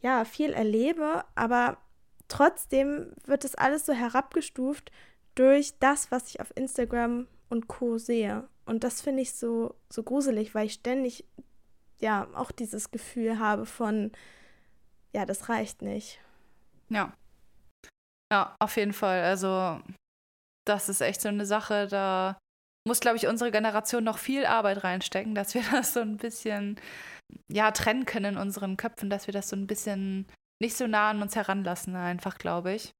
[0.00, 1.78] ja viel erlebe, aber
[2.28, 4.90] trotzdem wird das alles so herabgestuft
[5.34, 8.48] durch das, was ich auf Instagram und Co sehe.
[8.66, 11.24] Und das finde ich so so gruselig, weil ich ständig
[11.98, 14.12] ja auch dieses Gefühl habe von
[15.14, 16.20] ja, das reicht nicht.
[16.90, 17.12] Ja.
[18.30, 19.22] Ja, auf jeden Fall.
[19.22, 19.80] Also
[20.66, 22.38] das ist echt so eine Sache, da
[22.86, 26.78] muss, glaube ich, unsere Generation noch viel Arbeit reinstecken, dass wir das so ein bisschen,
[27.50, 30.26] ja, trennen können in unseren Köpfen, dass wir das so ein bisschen
[30.60, 32.92] nicht so nah an uns heranlassen, einfach, glaube ich.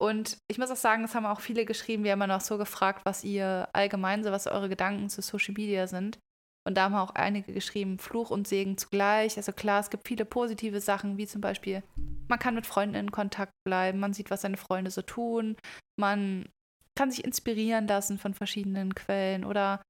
[0.00, 3.04] Und ich muss auch sagen, es haben auch viele geschrieben, wir haben noch so gefragt,
[3.04, 6.18] was ihr allgemein so, was eure Gedanken zu Social Media sind.
[6.64, 9.36] Und da haben auch einige geschrieben, Fluch und Segen zugleich.
[9.36, 11.82] Also klar, es gibt viele positive Sachen, wie zum Beispiel,
[12.28, 15.56] man kann mit Freunden in Kontakt bleiben, man sieht, was seine Freunde so tun,
[15.98, 16.48] man
[16.94, 19.80] kann sich inspirieren lassen von verschiedenen Quellen oder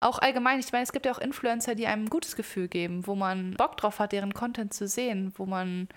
[0.00, 3.06] auch allgemein, ich meine, es gibt ja auch Influencer, die einem ein gutes Gefühl geben,
[3.06, 5.88] wo man Bock drauf hat, deren Content zu sehen, wo man,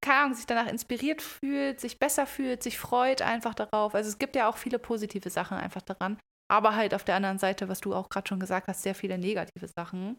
[0.00, 3.94] keine Ahnung, sich danach inspiriert fühlt, sich besser fühlt, sich freut einfach darauf.
[3.94, 6.18] Also es gibt ja auch viele positive Sachen einfach daran,
[6.50, 9.18] aber halt auf der anderen Seite, was du auch gerade schon gesagt hast, sehr viele
[9.18, 10.18] negative Sachen.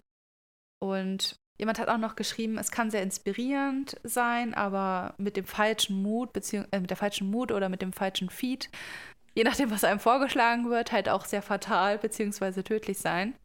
[0.81, 6.01] Und jemand hat auch noch geschrieben, es kann sehr inspirierend sein, aber mit dem falschen
[6.01, 8.69] Mut, beziehungsweise äh, mit der falschen Mut oder mit dem falschen Feed
[9.35, 12.63] je nachdem, was einem vorgeschlagen wird, halt auch sehr fatal bzw.
[12.63, 13.35] tödlich sein.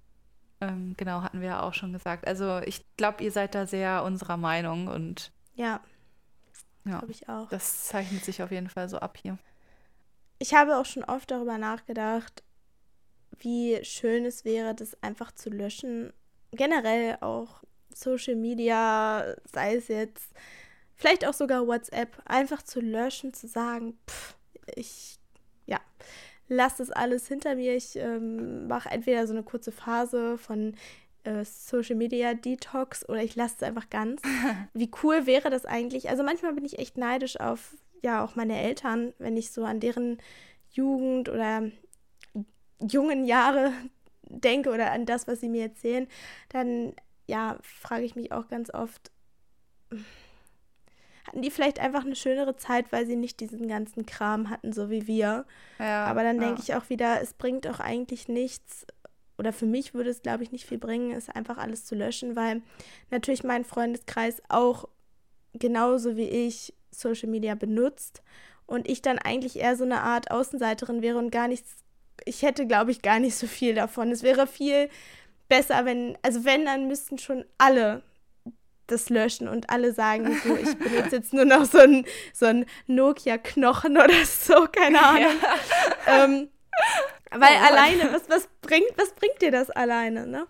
[0.60, 2.26] Ähm, genau, hatten wir ja auch schon gesagt.
[2.26, 5.80] Also ich glaube, ihr seid da sehr unserer Meinung und ja,
[6.84, 7.48] ja glaube ich auch.
[7.48, 9.38] Das zeichnet sich auf jeden Fall so ab hier.
[10.38, 12.44] Ich habe auch schon oft darüber nachgedacht,
[13.38, 16.12] wie schön es wäre, das einfach zu löschen.
[16.52, 20.32] Generell auch Social Media, sei es jetzt
[20.94, 24.36] vielleicht auch sogar WhatsApp, einfach zu löschen, zu sagen, pff,
[24.76, 25.18] ich
[25.66, 25.80] ja,
[26.46, 27.74] lass das alles hinter mir.
[27.74, 30.76] Ich ähm, mache entweder so eine kurze Phase von
[31.28, 34.22] äh, Social Media Detox oder ich lasse es einfach ganz.
[34.74, 36.08] Wie cool wäre das eigentlich?
[36.08, 39.80] Also manchmal bin ich echt neidisch auf ja auch meine Eltern, wenn ich so an
[39.80, 40.18] deren
[40.70, 41.70] Jugend oder
[42.80, 43.72] jungen Jahre
[44.22, 46.06] denke oder an das, was sie mir erzählen,
[46.48, 46.94] dann
[47.26, 49.10] ja, frage ich mich auch ganz oft,
[51.26, 54.88] hatten die vielleicht einfach eine schönere Zeit, weil sie nicht diesen ganzen Kram hatten, so
[54.88, 55.44] wie wir.
[55.78, 56.62] Ja, Aber dann denke ja.
[56.62, 58.86] ich auch wieder, es bringt auch eigentlich nichts,
[59.38, 62.36] oder für mich würde es, glaube ich, nicht viel bringen, es einfach alles zu löschen,
[62.36, 62.60] weil
[63.10, 64.88] natürlich mein Freundeskreis auch
[65.54, 68.22] genauso wie ich Social Media benutzt
[68.66, 71.76] und ich dann eigentlich eher so eine Art Außenseiterin wäre und gar nichts,
[72.24, 74.10] ich hätte, glaube ich, gar nicht so viel davon.
[74.10, 74.90] Es wäre viel
[75.48, 78.02] besser, wenn, also wenn, dann müssten schon alle
[78.86, 82.66] das löschen und alle sagen so, ich benutze jetzt nur noch so ein, so ein
[82.86, 85.32] Nokia-Knochen oder so, keine Ahnung.
[86.06, 86.24] Ja.
[86.24, 86.48] Ähm,
[87.30, 90.46] weil oh alleine, was, was, bringt, was bringt dir das alleine, ne?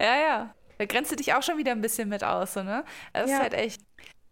[0.00, 0.54] Ja, ja.
[0.78, 2.84] Da grenzt du dich auch schon wieder ein bisschen mit aus, so, ne?
[3.12, 3.36] Das ja.
[3.36, 3.82] ist halt echt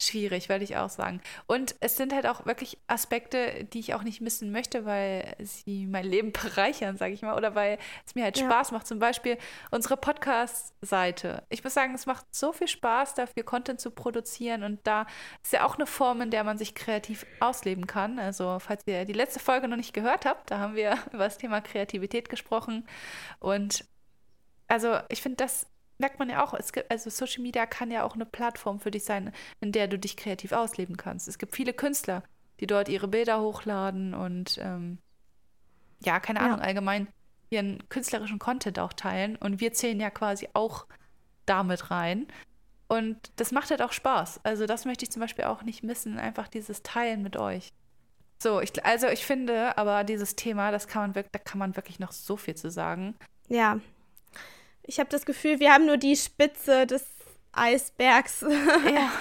[0.03, 1.21] schwierig, würde ich auch sagen.
[1.47, 5.87] Und es sind halt auch wirklich Aspekte, die ich auch nicht missen möchte, weil sie
[5.87, 8.47] mein Leben bereichern, sage ich mal, oder weil es mir halt ja.
[8.47, 8.87] Spaß macht.
[8.87, 9.37] Zum Beispiel
[9.71, 11.43] unsere Podcast-Seite.
[11.49, 15.07] Ich muss sagen, es macht so viel Spaß, dafür Content zu produzieren und da
[15.43, 18.19] ist ja auch eine Form, in der man sich kreativ ausleben kann.
[18.19, 21.39] Also, falls ihr die letzte Folge noch nicht gehört habt, da haben wir über das
[21.39, 22.87] Thema Kreativität gesprochen
[23.39, 23.85] und
[24.71, 25.67] also ich finde, das
[26.01, 28.91] merkt man ja auch, es gibt, also Social Media kann ja auch eine Plattform für
[28.91, 31.29] dich sein, in der du dich kreativ ausleben kannst.
[31.29, 32.23] Es gibt viele Künstler,
[32.59, 34.99] die dort ihre Bilder hochladen und ähm,
[36.05, 36.65] ja, keine Ahnung, ja.
[36.65, 37.09] allgemein
[37.51, 39.37] ihren künstlerischen Content auch teilen.
[39.37, 40.87] Und wir zählen ja quasi auch
[41.47, 42.27] damit rein.
[42.89, 44.41] Und das macht halt auch Spaß.
[44.45, 47.73] Also das möchte ich zum Beispiel auch nicht missen, einfach dieses Teilen mit euch.
[48.43, 51.77] So, ich, also ich finde, aber dieses Thema, das kann man wirklich, da kann man
[51.77, 53.15] wirklich noch so viel zu sagen.
[53.49, 53.81] Ja,
[54.91, 57.07] ich habe das Gefühl, wir haben nur die Spitze des
[57.53, 58.41] Eisbergs.
[58.41, 59.13] ja.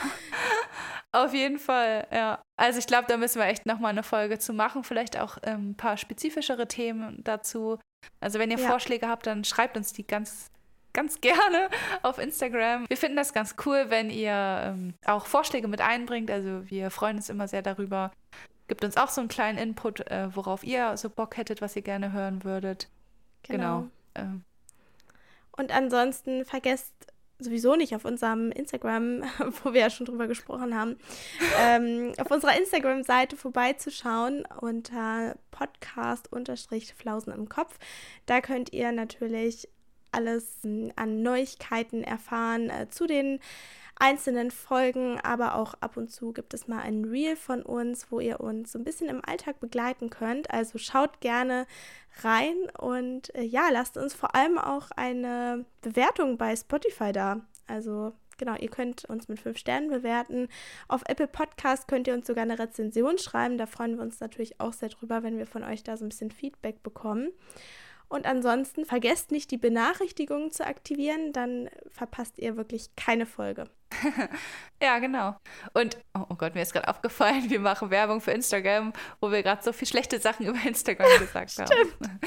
[1.12, 2.42] Auf jeden Fall, ja.
[2.58, 4.84] Also ich glaube, da müssen wir echt nochmal eine Folge zu machen.
[4.84, 7.80] Vielleicht auch ähm, ein paar spezifischere Themen dazu.
[8.20, 8.68] Also wenn ihr ja.
[8.68, 10.48] Vorschläge habt, dann schreibt uns die ganz,
[10.94, 11.70] ganz gerne
[12.02, 12.86] auf Instagram.
[12.90, 14.32] Wir finden das ganz cool, wenn ihr
[14.64, 16.32] ähm, auch Vorschläge mit einbringt.
[16.32, 18.12] Also wir freuen uns immer sehr darüber.
[18.68, 21.84] Gibt uns auch so einen kleinen Input, äh, worauf ihr so Bock hättet, was ihr
[21.84, 22.88] gerne hören würdet.
[23.44, 23.90] Genau.
[24.14, 24.36] genau.
[24.36, 24.49] Äh,
[25.60, 26.94] und ansonsten vergesst
[27.38, 29.24] sowieso nicht auf unserem Instagram,
[29.64, 30.98] wo wir ja schon drüber gesprochen haben,
[31.60, 37.78] ähm, auf unserer Instagram-Seite vorbeizuschauen unter Podcast-Flausen im Kopf.
[38.26, 39.68] Da könnt ihr natürlich
[40.12, 40.60] alles
[40.96, 43.40] an Neuigkeiten erfahren äh, zu den
[44.00, 48.20] einzelnen Folgen, aber auch ab und zu gibt es mal ein Reel von uns, wo
[48.20, 50.50] ihr uns so ein bisschen im Alltag begleiten könnt.
[50.52, 51.68] Also schaut gerne
[52.24, 57.42] rein und äh, ja, lasst uns vor allem auch eine Bewertung bei Spotify da.
[57.68, 60.48] Also genau, ihr könnt uns mit fünf Sternen bewerten.
[60.88, 63.58] Auf Apple Podcast könnt ihr uns sogar eine Rezension schreiben.
[63.58, 66.10] Da freuen wir uns natürlich auch sehr drüber, wenn wir von euch da so ein
[66.10, 67.32] bisschen Feedback bekommen.
[68.10, 73.70] Und ansonsten vergesst nicht, die Benachrichtigungen zu aktivieren, dann verpasst ihr wirklich keine Folge.
[74.82, 75.36] ja, genau.
[75.74, 79.44] Und, oh, oh, Gott, mir ist gerade aufgefallen, wir machen Werbung für Instagram, wo wir
[79.44, 81.94] gerade so viele schlechte Sachen über Instagram gesagt haben.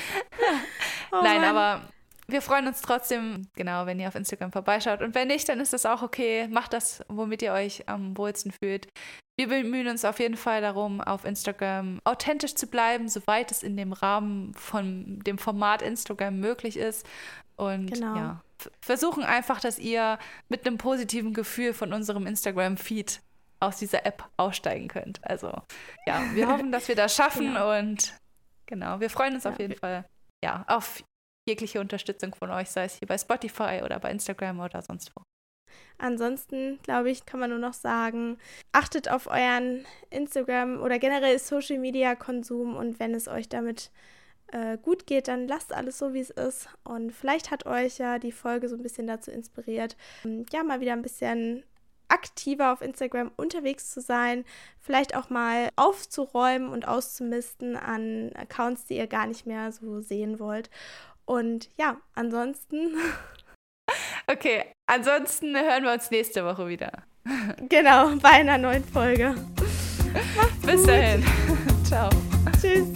[1.12, 1.56] oh, Nein, Mann.
[1.56, 1.88] aber
[2.32, 5.02] wir freuen uns trotzdem, genau, wenn ihr auf Instagram vorbeischaut.
[5.02, 6.48] Und wenn nicht, dann ist das auch okay.
[6.48, 8.88] Macht das, womit ihr euch am wohlsten fühlt.
[9.38, 13.76] Wir bemühen uns auf jeden Fall darum, auf Instagram authentisch zu bleiben, soweit es in
[13.76, 17.06] dem Rahmen von dem Format Instagram möglich ist.
[17.56, 18.16] Und genau.
[18.16, 18.40] ja,
[18.80, 20.18] versuchen einfach, dass ihr
[20.48, 23.20] mit einem positiven Gefühl von unserem Instagram-Feed
[23.60, 25.20] aus dieser App aussteigen könnt.
[25.22, 25.52] Also
[26.06, 27.78] ja, wir hoffen, dass wir das schaffen genau.
[27.78, 28.14] und
[28.66, 29.50] genau, wir freuen uns ja.
[29.50, 30.04] auf jeden Fall
[30.44, 31.02] ja, auf
[31.46, 35.22] jegliche Unterstützung von euch, sei es hier bei Spotify oder bei Instagram oder sonst wo.
[35.98, 38.38] Ansonsten, glaube ich, kann man nur noch sagen,
[38.72, 43.90] achtet auf euren Instagram oder generell Social Media Konsum und wenn es euch damit
[44.48, 46.68] äh, gut geht, dann lasst alles so, wie es ist.
[46.84, 50.80] Und vielleicht hat euch ja die Folge so ein bisschen dazu inspiriert, ähm, ja, mal
[50.80, 51.64] wieder ein bisschen
[52.08, 54.44] aktiver auf Instagram unterwegs zu sein,
[54.78, 60.38] vielleicht auch mal aufzuräumen und auszumisten an Accounts, die ihr gar nicht mehr so sehen
[60.38, 60.68] wollt.
[61.24, 62.96] Und ja, ansonsten
[64.26, 66.90] Okay, ansonsten hören wir uns nächste Woche wieder.
[67.68, 69.34] Genau, bei einer neuen Folge.
[70.64, 71.24] Bis dahin.
[71.84, 72.08] Ciao.
[72.60, 72.88] Tschüss.